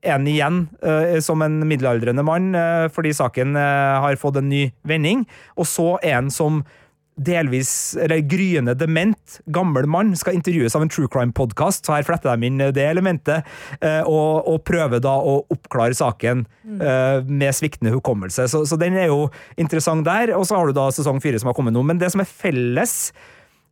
[0.00, 4.68] en igjen uh, som en middelaldrende mann, uh, fordi saken uh, har fått en ny
[4.88, 6.62] vending, og så en som
[7.20, 12.32] delvis, eller gryende dement gammel mann skal intervjues av en true crime-podkast, så her fletter
[12.32, 13.48] de inn det elementet,
[13.84, 16.46] eh, og, og prøver da å oppklare saken
[16.80, 18.48] eh, med sviktende hukommelse.
[18.50, 19.26] Så, så den er jo
[19.60, 21.84] interessant der, og så har du da sesong fire som har kommet nå.
[21.86, 22.96] Men det som er felles,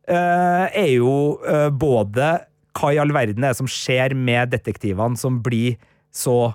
[0.09, 2.35] eh, er jo eh, både
[2.79, 5.79] hva i all verden er det som skjer med detektivene som blir
[6.15, 6.53] så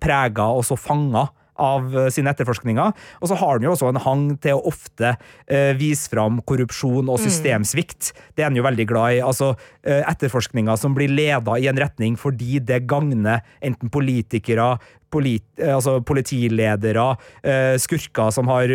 [0.00, 1.26] prega og så fanga
[1.60, 2.94] av eh, sine etterforskninger.
[3.20, 5.14] Og så har han jo også en hang til å ofte
[5.46, 8.12] eh, vise fram korrupsjon og systemsvikt.
[8.34, 9.24] Det er han jo veldig glad i.
[9.24, 14.72] Altså eh, etterforskninger som blir leda i en retning fordi det gagner enten politikere,
[15.10, 17.06] polit, eh, altså politiledere,
[17.42, 18.70] eh, skurker som har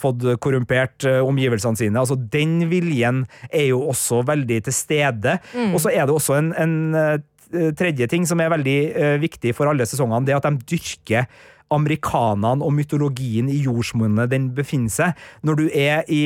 [0.00, 2.00] fått korrumpert omgivelsene sine.
[2.00, 5.38] Altså Den viljen er jo også veldig til stede.
[5.72, 8.78] Og så er det også en, en tredje ting som er veldig
[9.22, 11.28] viktig for alle sesongene, det er at de dyrker
[11.74, 15.24] amerikanerne og mytologien i jordsmonnet den befinner seg.
[15.46, 16.22] Når du er i,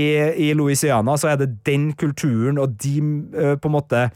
[0.48, 4.09] i Louisiana, så er det den kulturen og de eh, på en måte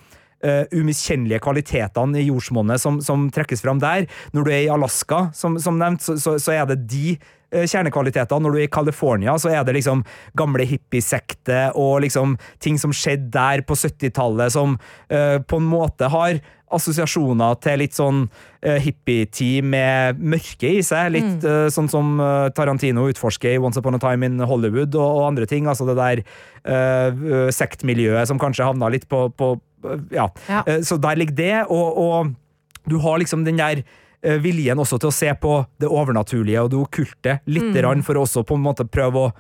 [0.45, 4.09] uh, umiskjennelige kvalitetene i jordsmonnet som, som trekkes fram der.
[4.37, 7.65] Når du er i Alaska, som, som nevnt, så, så, så er det de eh,
[7.65, 8.43] kjernekvaliteter.
[8.43, 10.05] Når du er i California, så er det liksom
[10.37, 16.13] gamle hippiesekter og liksom ting som skjedde der på 70-tallet, som uh, på en måte
[16.13, 16.43] har
[16.77, 21.13] assosiasjoner til litt sånn uh, hippietid med mørke i seg.
[21.17, 25.05] Litt uh, sånn som eh, Tarantino utforsker i Once Upon a Time in Hollywood og,
[25.21, 25.69] og andre ting.
[25.71, 26.25] Altså det der
[26.69, 29.55] uh, sektmiljøet som kanskje havna litt på, på
[30.11, 30.31] ja.
[30.49, 30.63] Ja.
[30.67, 32.33] Eh, så der ligger det, og, og
[32.91, 33.83] du har liksom den der
[34.23, 38.03] eh, viljen også til å se på det overnaturlige og det okkulte litt, Mm.
[38.03, 39.35] for å også på en måte prøve å eh,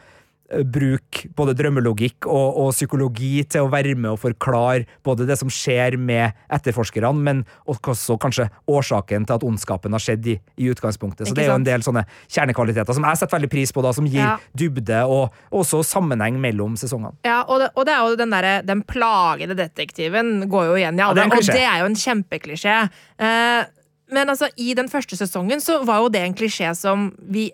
[0.62, 5.50] bruke både drømmelogikk og, og psykologi til å være med og forklare både det som
[5.52, 11.28] skjer med etterforskerne, men også kanskje årsaken til at ondskapen har skjedd i, i utgangspunktet.
[11.28, 13.92] Så det er jo en del sånne kjernekvaliteter som jeg setter veldig pris på, da,
[13.96, 14.38] som gir Ja.
[14.56, 17.16] dybde og også sammenheng mellom sesongene.
[17.26, 20.98] Ja, og det, og det er jo den derre Den plagede detektiven går jo igjen
[20.98, 22.76] i alle, det er og det er jo en kjempeklisjé.
[23.18, 23.64] Eh,
[24.12, 27.46] men altså, i den første sesongen så var jo det en klisjé som vi,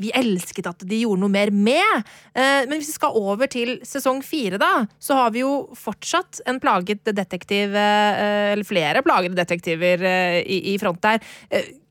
[0.00, 2.10] vi elsket at de gjorde noe mer med.
[2.36, 6.42] Eh, men hvis vi skal over til sesong fire, da, så har vi jo fortsatt
[6.50, 11.24] en plaget detektiv, eh, eller flere plagede detektiver eh, i, i front der.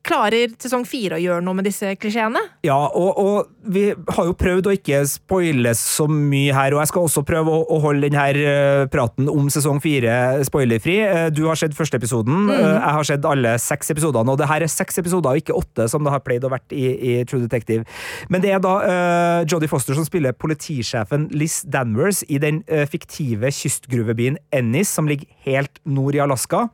[0.04, 2.40] Eh, klarer sesong fire å gjøre noe med disse klisjeene?
[2.64, 6.92] Ja, og, og vi har jo prøvd å ikke spoile så mye her, og jeg
[6.92, 10.98] skal også prøve å, å holde denne eh, praten om sesong fire spoilerfri.
[11.04, 12.52] Eh, Du har sett første episoden, mm.
[12.54, 16.04] jeg har sett alle seks episodene, og det her er seks episoder, ikke åtte, som
[16.04, 17.84] det har pleid å vært i, i True Detective.
[18.28, 22.84] Men det er da uh, Jodie Foster som spiller politisjefen Liz Danvers i den uh,
[22.90, 26.66] fiktive kystgruvebyen Ennis, som ligger helt nord i Alaska.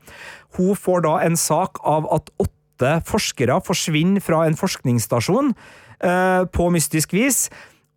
[0.58, 2.59] Hun får da en sak av at åtte
[3.06, 7.48] forskere forsvinner fra en forskningsstasjon eh, på mystisk vis.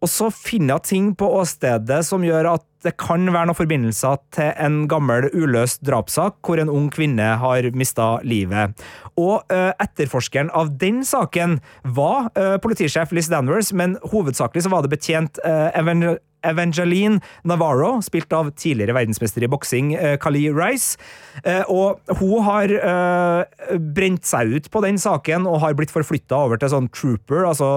[0.03, 4.17] Og så finner hun ting på åstedet som gjør at det kan være noen forbindelser
[4.35, 8.75] til en gammel uløst drapssak hvor en ung kvinne har mista livet.
[9.15, 11.61] Og eh, etterforskeren av den saken
[11.95, 18.33] var eh, politisjef Liz Danvers, men hovedsakelig så var det betjent Evan Evangeline Navarro, spilt
[18.35, 20.97] av tidligere verdensmester i boksing eh, Kali Rice.
[21.43, 26.37] Eh, og hun har eh, brent seg ut på den saken og har blitt forflytta
[26.45, 27.43] over til sånn trooper.
[27.49, 27.67] Altså,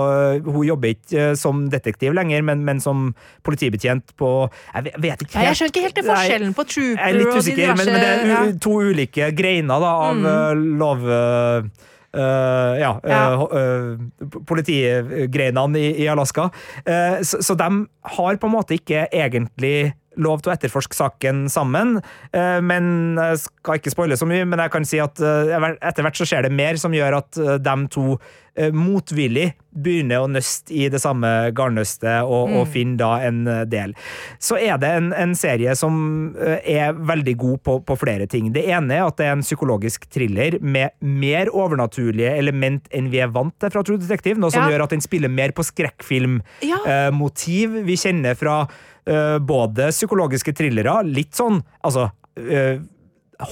[0.45, 3.11] hun jobber ikke som detektiv lenger, men, men som
[3.47, 4.33] politibetjent på
[4.75, 7.19] Jeg vet- ikke helt jeg skjønner ikke helt det Nei, forskjellen på trooper Jeg er
[7.19, 10.65] litt og de usikker, men, men det er diverse- to ulike greiner da, av mm.
[10.83, 11.07] lov...
[12.15, 13.21] eh, ja, Ja.
[13.41, 16.51] ho- eh, politigrenene i, i Alaska.
[17.23, 17.69] Så, så de
[18.17, 21.99] har på en måte ikke egentlig lov til å etterforske saken sammen.
[22.65, 22.87] men
[23.21, 26.47] jeg skal ikke spoile så mye, men jeg kan si at etter hvert så skjer
[26.49, 28.17] det mer som gjør at de to
[28.73, 33.93] motvillig begynner å nøste i det samme garnnøstet og, og finne da en eh, del.
[34.41, 35.99] Så er det en, en serie som
[36.41, 38.49] eh, er veldig god på, på flere ting.
[38.55, 43.21] Det ene er at det er en psykologisk thriller med mer overnaturlige element enn vi
[43.21, 44.73] er vant til fra True Detective, noe som Ja.
[44.73, 46.67] gjør at den spiller mer på skrekkfilmmotiv.
[46.67, 47.11] Ja.
[47.13, 48.63] motiv vi kjenner fra
[49.07, 52.09] eh, både psykologiske thrillere, litt sånn altså
[52.41, 52.81] eh,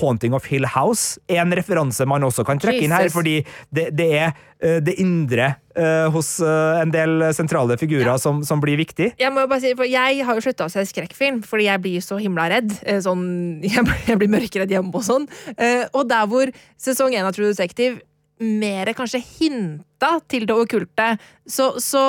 [0.01, 3.40] Haunting of Hill House er en referanse man også kan trekke inn her, fordi
[3.75, 8.62] det, det er eh, det indre uh, hos uh, en del sentrale figurer som, som
[8.62, 9.12] blir viktig.
[9.20, 11.85] Jeg må jo bare si, for jeg har jo slutta å se skrekkfilm, fordi jeg
[11.85, 12.73] blir så himla redd.
[13.05, 13.27] Sånn,
[13.64, 15.29] jeg, jeg blir mørkredd hjemme og sånn.
[15.59, 18.01] Uh, Og der hvor sesong én av True Detective
[18.44, 21.14] mer kanskje hinta til det okkulte,
[21.47, 22.03] så, så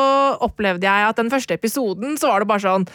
[0.44, 2.88] opplevde jeg at den første episoden så var det bare sånn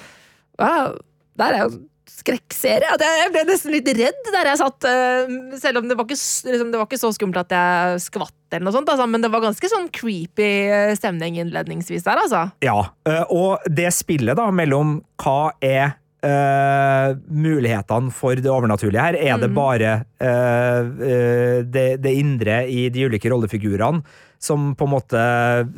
[0.61, 0.99] Wow,
[1.41, 1.79] der er jo
[2.11, 2.91] skrekkserie.
[2.97, 4.89] At jeg ble nesten litt redd der jeg satt.
[4.89, 6.19] eh, Selv om det var ikke,
[6.51, 9.31] liksom, det var ikke så skummelt at jeg skvatt, eller noe sånt, altså, men det
[9.33, 12.49] var ganske sånn creepy eh, stemning innledningsvis der, altså.
[12.65, 19.17] Ja, eh, og det spillet da mellom hva er Uh, mulighetene for det overnaturlige her?
[19.17, 24.03] Er det bare uh, det, det indre i de ulike rollefigurene
[24.37, 25.23] som på en måte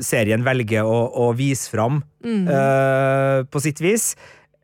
[0.02, 4.12] serien velger å, å vise fram eh, på sitt vis?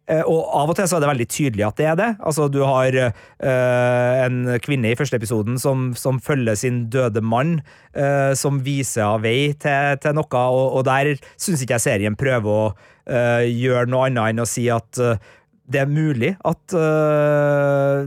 [0.09, 2.09] Eh, Og av og til så er det veldig tydelig at det er det.
[2.25, 7.59] Altså, du har uh, en kvinne i første episoden som, som følger sin døde mann,
[7.92, 12.16] uh, som viser av vei til, til noe, og, og der syns ikke jeg serien
[12.18, 15.01] prøver å uh, gjøre noe annet enn å si at
[15.68, 16.73] det er mulig at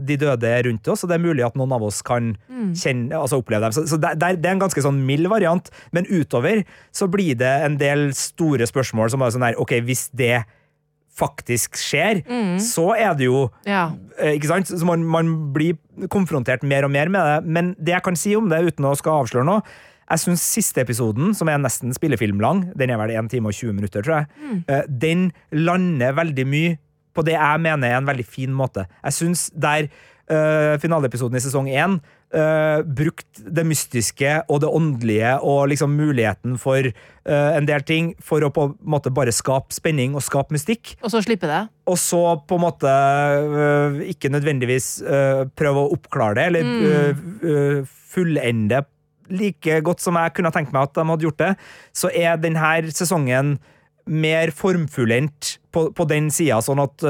[0.02, 2.32] de døde er rundt oss, og det er mulig at noen av oss kan
[2.74, 3.76] kjenne, altså oppleve dem.
[3.76, 7.52] Så, så det, det er en ganske sånn mild variant, men utover så blir det
[7.68, 10.40] en del store spørsmål som er sånn her, ok, hvis det
[11.18, 12.22] faktisk skjer,
[12.62, 13.90] så er det jo Ja.
[14.18, 14.66] eh, ikke sant?
[14.66, 15.76] Så man, man blir
[16.08, 17.50] konfrontert mer og mer med det.
[17.52, 19.62] Men det jeg kan si om det, uten å skal avsløre noe
[20.10, 23.72] Jeg syns siste episoden, som er nesten spillefilmlang, den er vel 1 time og 20
[23.72, 24.98] minutter, tror jeg, mm.
[25.00, 26.74] den lander veldig mye
[27.14, 28.84] på det jeg mener er en veldig fin måte.
[29.04, 29.88] Jeg syns der
[30.32, 31.98] uh, finaleepisoden i sesong én
[32.34, 38.12] uh, brukt det mystiske og det åndelige og liksom muligheten for uh, en del ting
[38.22, 40.94] for å på en måte bare skape spenning og skape mystikk.
[41.02, 41.64] Og så slippe det.
[41.90, 44.94] Og så på en måte uh, ikke nødvendigvis
[45.58, 47.86] prøve å oppklare det, eller mm.
[48.12, 48.82] fullende
[49.32, 51.52] like godt som jeg kunne tenkt meg at de hadde gjort det,
[51.96, 53.56] så er denne sesongen
[54.10, 57.04] mer formfullendt på, på den sida, sånn at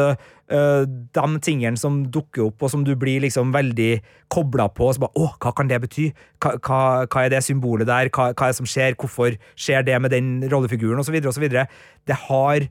[0.53, 3.93] de tingene som dukker opp, og som du blir liksom veldig
[4.33, 6.11] kobla på Og så bare, Å, hva kan det bety?
[6.43, 8.11] Hva, hva, hva er det symbolet der?
[8.13, 8.97] Hva, hva er det som skjer?
[9.01, 11.01] Hvorfor skjer det med den rollefiguren?
[11.01, 11.67] Og så videre, og så videre.
[12.09, 12.69] Det har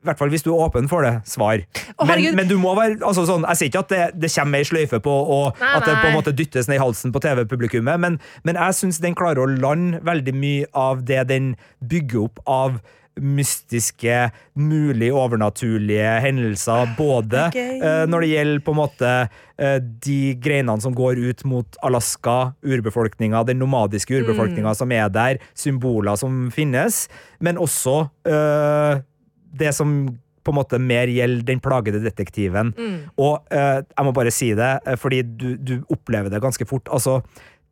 [0.00, 1.60] i hvert fall hvis du er åpen for det, svar.
[2.00, 4.62] Å, men, men du må være altså sånn, Jeg sier ikke at det, det kommer
[4.62, 7.20] ei sløyfe på, og Nei, at det på en måte dyttes ned i halsen på
[7.20, 8.16] TV-publikummet, men,
[8.48, 11.52] men jeg syns den klarer å lande veldig mye av det den
[11.84, 12.80] bygger opp av
[13.20, 16.94] mystiske, mulig overnaturlige hendelser.
[16.98, 17.80] Både okay.
[17.82, 22.38] uh, når det gjelder på en måte uh, de greinene som går ut mot Alaska,
[22.62, 27.04] urbefolkninga, den nomadiske urbefolkninga som er der, symboler som finnes,
[27.40, 29.02] men også uh,
[29.50, 30.02] det som
[30.40, 32.72] på en måte mer gjelder den plagede detektiven.
[33.20, 34.70] Og eh, jeg må bare si det,
[35.00, 36.88] fordi du, du opplever det ganske fort.
[36.88, 37.18] Altså,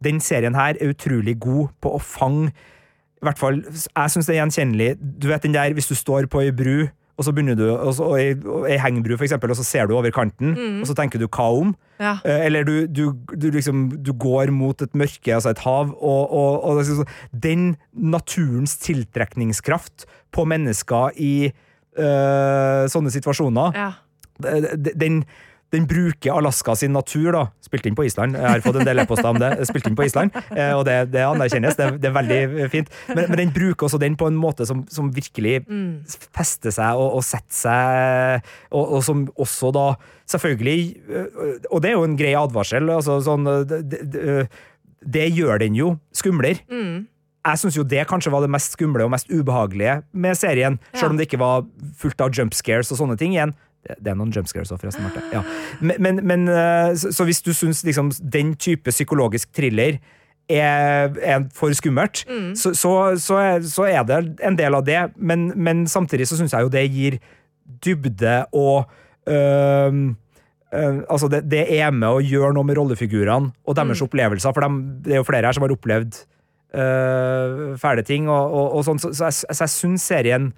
[0.05, 2.53] den serien her er utrolig god på å fange
[3.19, 4.93] i hvert fall, Jeg syns det er gjenkjennelig.
[5.21, 6.87] Du vet den der hvis du står på ei bru,
[7.19, 9.65] og så begynner du, og så, og ei, og ei hengbru, for eksempel, og så
[9.67, 11.73] ser du over kanten, og så tenker du hva om?
[11.99, 12.13] Ja.
[12.23, 16.31] Eh, Eller du, du, du, liksom, du går mot et mørke, altså et hav, og,
[17.35, 21.33] den naturens tiltrekningskraft på mennesker i
[21.99, 23.91] øh, sånne situasjoner, Ja.
[24.79, 25.25] d- den,
[25.75, 27.43] den bruker Alaska sin natur, da.
[27.61, 28.37] Spilt inn på Island.
[28.39, 29.51] Jeg har fått en del e-poster om det.
[29.69, 31.77] Spilt inn på Island, eh, og det, det anerkjennes.
[31.77, 32.89] Det, det er veldig fint.
[33.11, 35.59] Men, men den bruker også den på en måte som, som virkelig
[36.33, 39.85] fester seg og, og setter seg, og, og som også da
[40.29, 41.29] selvfølgelig øh,
[41.73, 42.89] Og det er jo en grei advarsel.
[42.93, 44.03] altså sånn øh, det,
[45.05, 46.61] det, gjør den jo skumlere.
[47.49, 51.01] Jeg syns jo det kanskje var det mest skumle og mest ubehagelige med serien, Ja.
[51.01, 51.65] selv om det ikke var
[51.97, 53.55] fullt av jump scares og sånne ting igjen.
[53.89, 55.07] Det er noen jump scares òg, forresten.
[55.07, 55.23] Marte.
[55.33, 55.43] Ja.
[55.81, 60.01] Men, men, øh, så, så hvis du syns liksom, den type psykologisk thriller
[60.49, 62.25] er, er for skummelt,
[62.59, 66.37] så, så, så, er, så er det en del av det, men, men samtidig så
[66.37, 67.19] syns jeg jo det gir
[67.85, 68.89] dybde og
[69.29, 69.93] øh,
[70.75, 74.65] øh, altså det, det er med å gjøre noe med rollefigurene og deres opplevelser, for
[74.65, 76.23] de, det er jo flere her som har opplevd
[76.75, 80.53] øh, fæle ting, og, og, og sånn, så, så jeg, så syns serien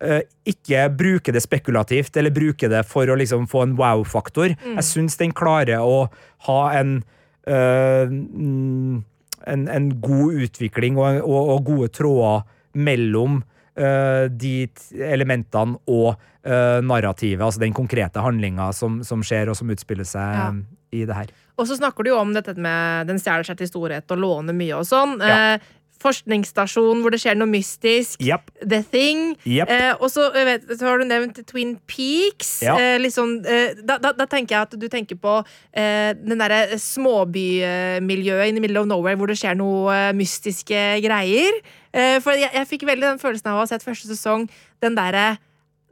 [0.00, 4.54] ikke bruker det spekulativt, eller bruker det for å liksom få en wow-faktor.
[4.56, 6.06] Jeg syns den klarer å
[6.48, 7.02] ha en
[7.44, 9.04] mm,
[9.46, 12.44] en, en god utvikling og, og, og gode tråder
[12.80, 14.54] mellom uh, de
[15.00, 20.36] elementene og uh, narrativet, altså den konkrete handlinga som, som skjer og som utspiller seg
[20.36, 20.50] Ja.
[20.94, 21.32] i det her.
[21.60, 24.56] Og så snakker du jo om dette med den stjeler seg til storhet og låner
[24.56, 25.18] mye og sånn.
[25.20, 25.54] Ja.
[25.54, 25.68] Eh,
[26.00, 28.20] forskningsstasjon hvor det skjer noe mystisk.
[28.24, 28.52] Yep.
[28.62, 29.34] The Thing.
[29.44, 29.72] Yep.
[29.72, 32.60] Eh, og så, vet, så har du nevnt Twin Peaks.
[32.64, 32.76] Ja.
[32.80, 36.78] Eh, sånn, eh, da, da, da tenker jeg at du tenker på eh, den derre
[36.80, 41.60] småbymiljøet in the middle of nowhere hvor det skjer noe eh, mystiske greier.
[41.92, 44.48] Eh, for jeg, jeg fikk veldig den følelsen av å ha sett første sesong.
[44.80, 45.34] Den derre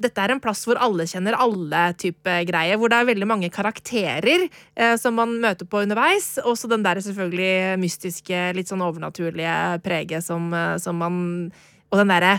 [0.02, 2.78] dette er en plass hvor alle kjenner alle type greier.
[2.78, 6.36] Hvor det er veldig mange karakterer eh, som man møter på underveis.
[6.46, 11.18] Også den der selvfølgelig mystiske, litt sånn overnaturlige preget som, eh, som man
[11.88, 12.34] Og den derre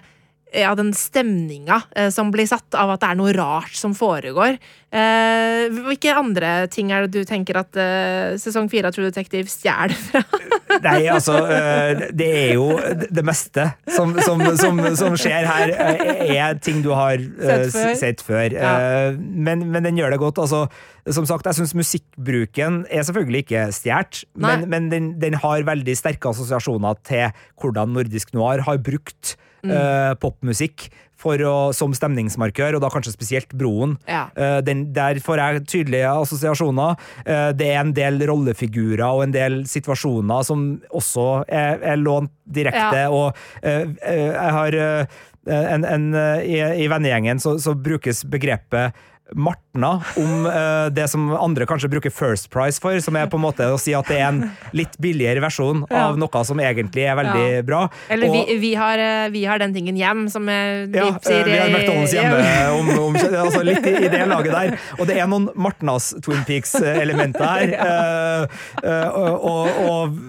[0.55, 4.57] ja, den stemninga eh, som blir satt av at det er noe rart som foregår.
[4.89, 9.51] Eh, hvilke andre ting er det du tenker at eh, sesong fire av True Detective
[9.51, 10.23] stjeler fra?
[10.85, 12.67] Nei, altså øh, Det er jo
[13.09, 17.91] det meste som, som, som, som skjer her, øh, er ting du har Sett før.
[17.99, 18.55] sett før.
[18.55, 18.71] Ja.
[19.17, 20.41] Men, men den gjør det godt.
[20.41, 20.65] Altså,
[21.09, 25.97] som sagt, jeg syns musikkbruken er selvfølgelig ikke stjålet, men, men den, den har veldig
[25.97, 27.29] sterke assosiasjoner til
[27.61, 29.71] hvordan nordisk noir har brukt Mm.
[29.75, 33.97] øh, popmusikk for å, som stemningsmarkør, og da kanskje spesielt Broen.
[34.07, 34.29] Ja.
[34.37, 36.95] Uh, den, der får jeg tydelige assosiasjoner.
[37.25, 42.31] Uh, det er en del rollefigurer og en del situasjoner som også er, er lånt
[42.49, 43.03] direkte.
[43.03, 43.09] Ja.
[43.11, 46.07] Og jeg har en, en,
[46.41, 48.95] i, I vennegjengen så, så brukes begrepet
[49.35, 53.43] Martna om uh, det som andre kanskje bruker First Price for, som er på en
[53.43, 54.41] måte å si at det er en
[54.73, 56.07] litt billigere versjon Ja.
[56.09, 57.61] av noe som egentlig er veldig Ja.
[57.65, 57.81] bra.
[58.09, 61.11] Eller Og- vi, vi, har, eh, vi har den tingen hjem, som eh, vi ja,
[61.21, 62.79] sier Ja, vi har McDonald's hjemme.
[62.79, 64.77] Om, om, altså litt i, i det laget der.
[64.99, 67.73] Og det er noen Martnas Twin Peaks-elementer her.
[67.89, 70.19] eh, uh, og, og,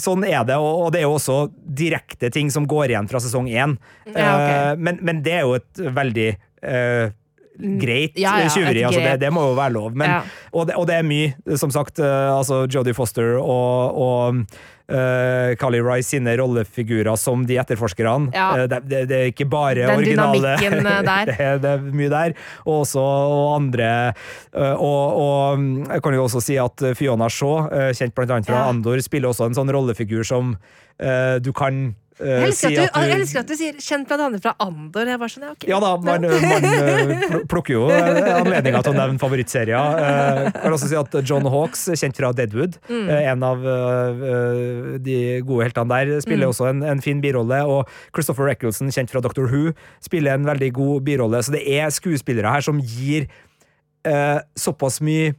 [0.00, 0.56] sånn er det.
[0.60, 1.38] Og, det er jo også
[1.76, 3.76] direkte ting som går igjen fra sesong én.
[4.12, 4.50] Ja, ok.
[4.50, 6.28] Eh, men, men det er jo et veldig
[6.62, 7.14] eh,
[7.58, 8.82] greit Ja, ja, tjuveri.
[8.84, 9.94] Altså det, det må jo være lov.
[9.96, 10.22] Men, Ja.
[10.52, 11.98] og, det, og det er mye, som sagt.
[11.98, 14.40] eh, altså Jodie Foster og, og
[14.92, 18.30] uh, Carly Rice sine rollefigurer som de etterforskerne.
[18.36, 18.48] Ja.
[18.54, 20.54] Uh, det, det, det er ikke bare Den originale
[21.26, 22.36] det, er, det er mye der.
[22.66, 23.90] Og også og andre
[24.54, 28.46] uh, og, og mm, jeg kan jo også si at Fiona Shaw, kjent blant annet
[28.50, 28.68] fra Ja.
[28.70, 30.56] Andor, spiller også en sånn rollefigur som
[31.44, 34.40] du kan Jeg elsker, si at du, jeg elsker at du sier 'kjent blant annet
[34.42, 35.06] fra Andor'.
[35.10, 35.66] Jeg bare sånn, ja, ok.
[35.68, 40.00] Ja da, man, man eh, pl- plukker jo anledninga til å nevne favorittserier.
[40.00, 43.08] Jeg Kan også si at John Hawks, kjent fra Deadwood, Mm.
[43.10, 46.52] eh, en av eh, eh, de gode heltene der, spiller Mm.
[46.54, 47.60] også en, en fin birolle.
[47.68, 51.42] Og Christopher Eccleston, kjent fra Doctor Who, spiller en veldig god birolle.
[51.44, 53.28] Så det er skuespillere her som gir
[54.06, 55.34] eh, såpass mye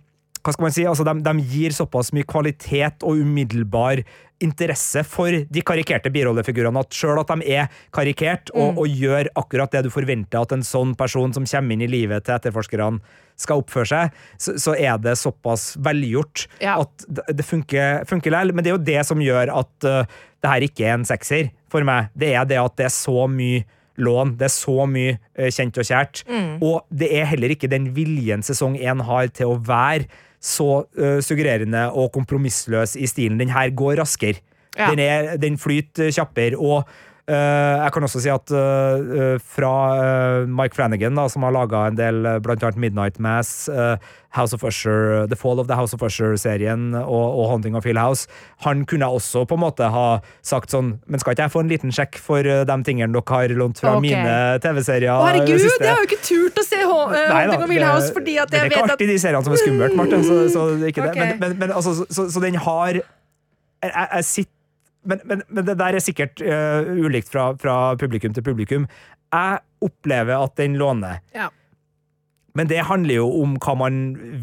[0.45, 3.99] hva skal man si, altså de, de gir såpass mye kvalitet og umiddelbar
[4.43, 9.71] interesse for de karikerte birollefigurene at sjøl at de er karikert og, og gjør akkurat
[9.73, 12.99] det du forventer at en sånn person som kommer inn i livet til etterforskerne
[13.37, 16.79] skal oppføre seg, så, så er det såpass velgjort Ja.
[16.81, 18.53] at det, funker, funker likevel.
[18.57, 21.51] Men det er jo det som gjør at uh, det her ikke er en sekser
[21.69, 22.09] for meg.
[22.17, 23.61] Det er det at det er så mye
[24.01, 24.35] lån.
[24.41, 26.23] Det er så mye uh, kjent og kjært.
[26.65, 30.09] Og det er heller ikke den viljen sesong én har til å være
[30.41, 33.39] så uh, suggererende og kompromissløs i stilen.
[33.39, 34.41] Den her går raskere.
[34.77, 34.91] Ja.
[34.91, 36.57] Den, er, den flyter kjappere.
[36.57, 36.87] Og
[37.27, 41.87] jeg kan også si at eh, eh, fra eh, Mike Flanagan, da, som har laga
[41.89, 42.71] en del, bl.a.
[42.79, 43.97] Midnight Mass, eh,
[44.37, 47.97] House of Usher, The Fall of the House of Usher-serien og, og Haunting of Hill
[47.97, 48.27] House,
[48.63, 50.07] han kunne også på en måte ha
[50.45, 53.35] sagt sånn Men skal ikke jeg få en liten sjekk for eh, de tingene dere
[53.35, 54.07] har lånt fra okay.
[54.07, 55.11] mine TV-serier?
[55.13, 56.89] Å, herregud, jeg har jo ikke turt å se eh,
[57.33, 59.97] Haunting of Hill House fordi at det er ikke alltid de seriene som er skummelt,
[59.99, 60.21] Marte.
[60.27, 61.15] Så, så det ikke Ok.
[61.15, 61.23] det.
[61.23, 63.03] Men, men, men altså, så, så, den har jeg,
[63.83, 64.56] jeg, jeg sitter
[65.07, 68.89] men, men, men det der er sikkert uh, ulikt fra, fra publikum til publikum.
[69.33, 71.21] Jeg opplever at den låner.
[71.35, 71.47] Ja.
[72.57, 73.97] Men det handler jo om hva man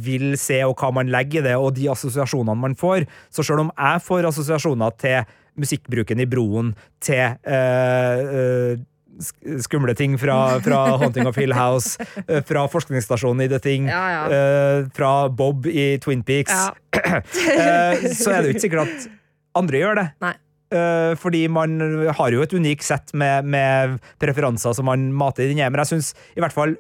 [0.05, 3.09] vil se, og hva man legger i det, og de assosiasjonene man får.
[3.35, 8.85] Så selv om jeg får assosiasjoner til musikkbruken i Broen, til uh, uh,
[9.63, 11.99] skumle ting fra, fra Haunting of Hill House,
[12.49, 14.87] fra forskningsstasjonen i The Thing, Ja, ja.
[14.95, 16.73] fra Bob i Twin Peaks, Ja.
[18.15, 19.07] så er det jo ikke sikkert at
[19.59, 20.09] andre gjør det.
[20.25, 20.35] Nei.
[20.73, 21.77] Eh, fordi man
[22.17, 25.67] har jo et unikt sett med, med preferanser som man mater inn i.
[25.69, 26.77] Men jeg syns i hvert fall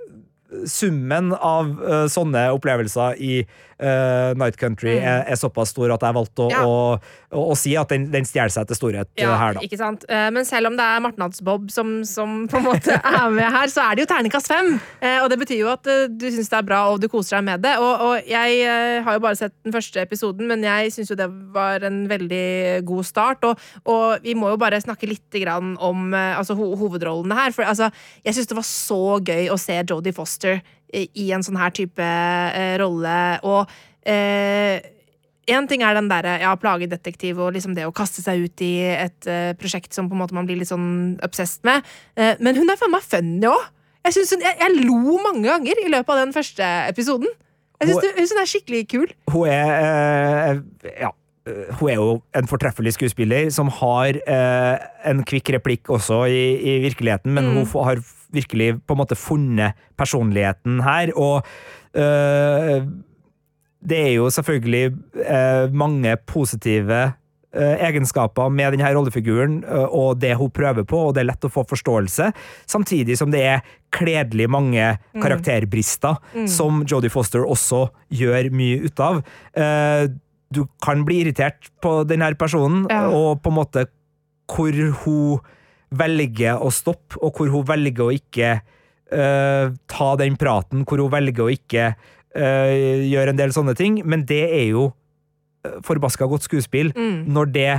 [0.70, 3.34] summen av eh, sånne opplevelser i
[3.78, 6.52] eh, Night Country er, er såpass stor at jeg valgte å, Mm.
[6.54, 6.62] Ja.
[6.68, 6.98] å,
[7.34, 9.62] å, å si at den, den stjeler seg til storhet eh, Ja, her, da.
[9.64, 10.04] ikke sant?
[10.08, 13.70] Eh, Men selv om det er Martnadsbob som, som på en måte er med her,
[13.72, 14.74] så er det jo terningkast fem.
[15.24, 17.64] Og det betyr jo at du syns det er bra og du koser deg med
[17.64, 17.74] det.
[17.82, 18.60] Og, og jeg
[19.06, 22.84] har jo bare sett den første episoden, men jeg syns jo det var en veldig
[22.86, 23.44] god start.
[23.48, 27.54] Og, og vi må jo bare snakke litt grann om altså, ho hovedrollene her.
[27.56, 27.90] For altså,
[28.24, 30.60] jeg syns det var så gøy å se Jodie Foster
[31.02, 33.18] i, en sånn her type eh, rolle.
[33.42, 33.68] Og
[35.44, 38.62] Én en ting er den derre ja, plagedetektiv og liksom det å kaste seg ut
[38.64, 41.84] i et uh, prosjekt som på en måte man blir litt sånn obsessed med.
[42.16, 43.66] uh, men hun er faen meg funny òg!
[44.04, 47.28] Jeg, hun, jeg, jeg lo mange ganger i løpet av den første episoden.
[47.80, 49.12] Jeg syns Hun- hun, hun er skikkelig kul.
[49.34, 49.68] Hun er
[50.56, 51.12] uh, ja,
[51.48, 52.08] eh, hun er jo
[52.40, 57.64] en fortreffelig skuespiller som har eh, en kvikk replikk også i, i virkeligheten, men hun
[57.68, 58.00] f- har
[58.34, 61.42] virkelig på en måte funnet personligheten her, og
[61.96, 62.86] øh,
[63.84, 64.94] det er jo selvfølgelig
[65.28, 67.00] øh, mange positive
[67.54, 71.44] eh, egenskaper med denne rollefiguren eh, og det hun prøver på, og det er lett
[71.44, 72.30] å få forståelse,
[72.66, 73.64] samtidig som det er
[73.94, 74.86] kledelig mange
[75.22, 76.16] karakterbrister
[76.50, 79.20] som Jodie Foster også gjør mye ut av.
[79.54, 80.08] Eh,
[80.54, 83.08] du kan bli irritert på denne personen, Ja.
[83.10, 83.86] og på en måte
[84.50, 84.72] hvor
[85.04, 85.40] hun
[85.90, 88.50] velger å stoppe, og hvor hun velger å ikke
[89.14, 94.00] uh, ta den praten, hvor hun velger å ikke uh, gjøre en del sånne ting,
[94.04, 94.88] men det er jo
[95.64, 97.24] eh, forbaska godt skuespill Mm.
[97.34, 97.72] når det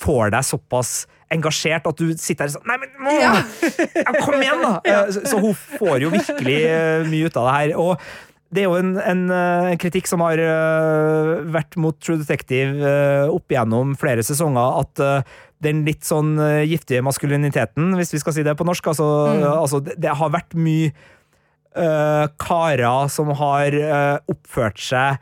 [0.00, 3.30] får deg såpass engasjert at du sitter her sånn Nei, men må, Ja.
[4.04, 4.72] ja, Kom igjen, da!
[4.84, 7.72] Eh, Så, så hun får jo virkelig uh, mye ut av det her.
[7.80, 7.96] Og
[8.50, 13.30] det er jo en, en, en kritikk som har uh, vært mot True Detective uh,
[13.30, 18.36] opp igjennom flere sesonger, at eh, den litt sånn eh, giftige maskuliniteten, hvis vi skal
[18.36, 19.08] si det på norsk, altså,
[19.52, 20.92] altså det, det har vært mye
[21.76, 25.20] uh, karer som har uh, oppført seg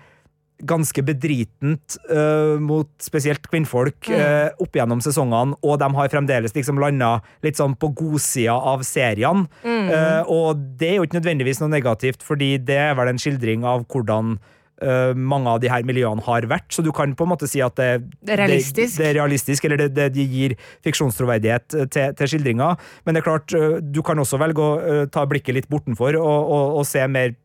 [0.67, 6.81] ganske bedritent uh, mot spesielt kvinnfolk uh, opp gjennom sesongene, og de har fremdeles liksom
[6.83, 9.47] landa litt sånn på godsida av seriene.
[9.63, 13.67] Eh, og det er jo ikke nødvendigvis noe negativt, fordi det er vel en skildring
[13.69, 14.37] av hvordan
[14.83, 17.63] eh, mange av de her miljøene har vært, så du kan på en måte si
[17.65, 18.97] at det, Det er realistisk.
[18.97, 20.57] Det, det er realistisk, eller det, det de gir
[20.87, 22.73] fiksjonstroverdighet eh, til, til skildringa.
[23.07, 26.19] Men det er klart, uh, du kan også velge å uh, ta blikket litt bortenfor
[26.21, 27.37] og, og, og se mer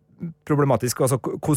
[0.47, 1.55] problematisk, altså Hvilke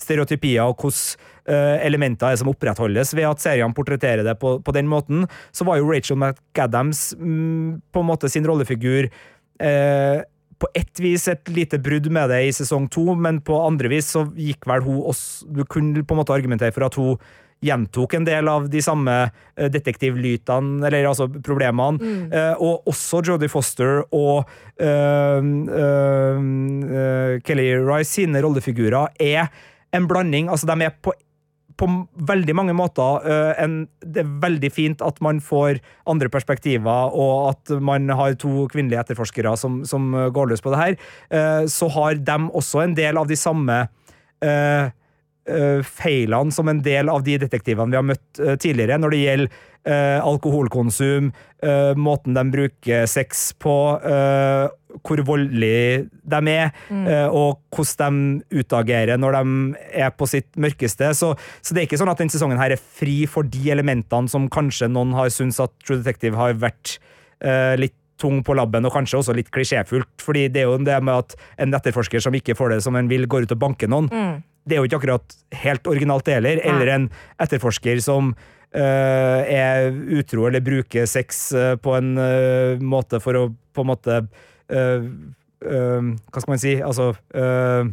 [0.00, 4.88] stereotypier og eh, elementer er som opprettholdes ved at seriene portretterer det på, på den
[4.90, 5.26] måten.
[5.52, 10.20] Så var jo Rachel McAdams mm, på en måte sin rollefigur eh,
[10.64, 14.08] på ett vis et lite brudd med det i sesong to, men på andre vis
[14.14, 17.18] så gikk vel hun også Du kunne på en måte argumentere for at hun
[17.64, 22.10] gjentok en del av de samme eh, detektivlytene, eller altså problemene.
[22.28, 25.40] Eh, og også Jodie Foster og eh,
[25.80, 29.48] eh, Kelly Rice sine rollefigurer er
[29.94, 30.50] en blanding.
[30.52, 31.14] Altså, de er på
[31.80, 31.88] på
[32.28, 37.54] veldig mange måter eh, en, Det er veldig fint at man får andre perspektiver, og
[37.54, 40.98] at man har to kvinnelige etterforskere som, som går løs på det her.
[41.30, 43.84] Eh, så har de også en del av de samme
[44.44, 44.86] uh,
[45.50, 49.24] uh, feilene som en del av de detektivene vi har møtt uh, tidligere, når det
[49.24, 49.62] gjelder
[50.24, 51.26] alkoholkonsum,
[52.00, 53.74] måten de bruker sex på,
[55.02, 57.06] hvor voldelige de er, mm.
[57.34, 58.20] og hvordan
[58.50, 61.10] de utagerer når de er på sitt mørkeste.
[61.16, 64.30] Så, så det er ikke sånn at denne sesongen her er fri for de elementene
[64.30, 66.98] som kanskje noen har syntes at True Detective har vært
[67.44, 70.22] uh, litt tung på labben, og kanskje også litt klisjéfullt.
[70.22, 73.08] fordi det er jo det med at en etterforsker som ikke får det som en
[73.10, 74.06] vil, går ut og banker noen.
[74.64, 75.34] Det er jo ikke akkurat
[75.64, 76.60] helt originalt det heller.
[76.62, 77.08] Eller en
[77.42, 82.14] etterforsker som uh, er utro eller bruker sex uh, på en
[82.86, 84.20] måte for å på en måte
[84.68, 86.74] Hva skal man si?
[86.80, 87.92] Altså øh,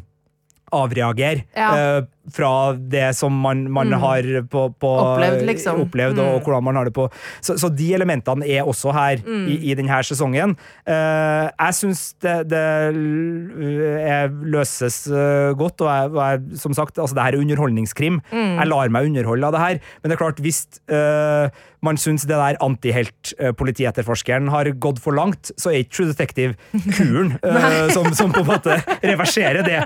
[0.72, 2.02] avreagere Ja.
[2.30, 5.82] Fra det som man, man har på, på Opplevd, liksom.
[5.88, 7.08] opplevd, og, og hvordan man har det på
[7.42, 10.54] Så, så de elementene er også her i, i denne sesongen.
[10.86, 17.18] Uh, jeg syns det, det er, løses uh, godt, og jeg, jeg, som sagt, altså
[17.18, 18.22] det her er underholdningskrim.
[18.32, 20.64] Jeg lar meg underholde av det her, men det er klart, hvis
[20.94, 21.50] uh,
[21.82, 26.54] man syns det der antihelt-politietterforskeren har gått for langt, så er ikke True Detective
[26.94, 27.34] kuren
[27.96, 29.80] som, som på en måte reverserer det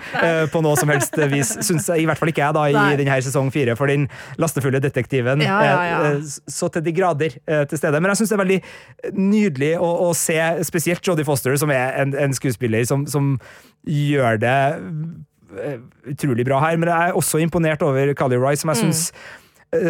[0.51, 1.53] på noe som helst vis.
[1.63, 2.95] Syns jeg i hvert fall ikke jeg, da, i Nei.
[2.99, 4.07] denne sesong fire, for den
[4.41, 5.99] lastefulle detektiven Ja, ja, ja.
[6.15, 8.01] eh, så til de grader eh, til stede.
[8.01, 8.59] Men jeg syns det er veldig
[9.13, 13.35] nydelig å, å se spesielt Jodie Foster, som er en, en skuespiller som, som
[13.85, 14.57] gjør det
[15.61, 15.79] eh,
[16.11, 16.77] utrolig bra her.
[16.81, 19.41] Men jeg er også imponert over Cally Rice, som jeg syns eh,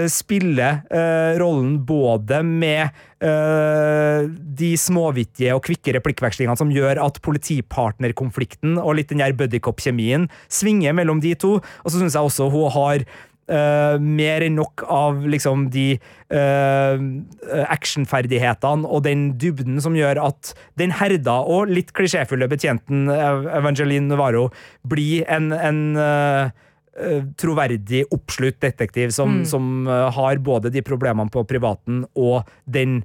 [0.09, 2.87] spiller eh, rollen både med
[3.23, 10.29] eh, de småvittige og kvikke replikkvekslingene som gjør at politipartnerkonflikten og litt den der buddycop-kjemien
[10.47, 11.57] svinger mellom de to.
[11.59, 13.07] Og så syns jeg også hun har
[13.45, 15.99] Uh, mer enn nok av liksom de
[16.33, 16.95] uh,
[17.69, 24.47] actionferdighetene og den dybden som gjør at den herda og litt klisjéfulle betjenten Evangeline Navarro
[24.89, 26.49] blir en, en eh, eh,
[27.37, 33.01] troverdig, oppslutt detektiv som, som eh, har både de problemene på privaten og den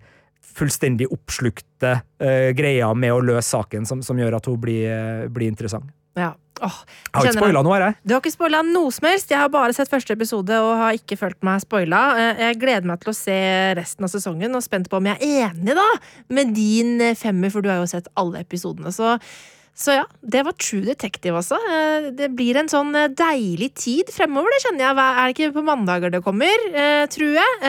[0.51, 5.29] fullstendig oppslukte uh, greia med å løse saken, som, som gjør at hun blir, uh,
[5.31, 5.87] blir interessant.
[6.19, 6.33] Ja.
[6.61, 7.95] Åh, Jeg har ikke spoila noe, har jeg?
[8.05, 9.31] Du har ikke spoila noe som helst.
[9.33, 12.01] Jeg har bare sett første episode og har ikke følt meg spoila.
[12.21, 13.39] Eh, Jeg gleder meg til å se
[13.79, 15.87] resten av sesongen og spent på om jeg er enig da
[16.37, 18.93] med din eh, femmer, for du har jo sett alle episodene.
[18.93, 19.15] Så,
[19.81, 21.57] så ja, det var True Detective også.
[21.57, 24.97] Eh, Det blir en sånn eh, deilig tid fremover, det kjenner jeg.
[25.01, 27.61] Er det ikke på mandager det kommer, eh, tror jeg?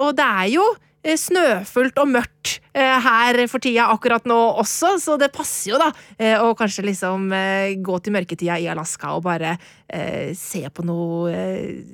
[0.00, 0.66] Og det er jo
[1.04, 5.90] snøfullt og mørkt her for tida akkurat nå også, så det passer jo da
[6.40, 7.28] å kanskje liksom
[7.84, 9.52] gå til mørketida i Alaska og bare
[10.32, 11.28] se på noe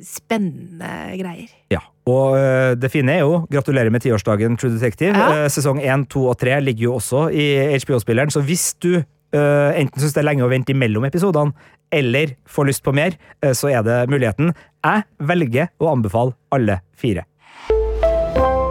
[0.07, 1.51] spennende greier.
[1.75, 2.39] Ja, og
[2.79, 5.19] det fine er jo, gratulerer med tiårsdagen True Detective.
[5.19, 5.49] Ja.
[5.51, 7.51] Sesong 1, 2 og 3 ligger jo også i
[7.83, 9.03] HBO-spilleren, så hvis du
[9.37, 11.55] øh, enten syns det er lenge å vente imellom episodene,
[11.91, 14.53] eller får lyst på mer, uh, så er det muligheten.
[14.87, 17.27] Jeg velger å anbefale alle fire.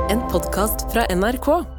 [0.09, 1.78] En podkast fra NRK.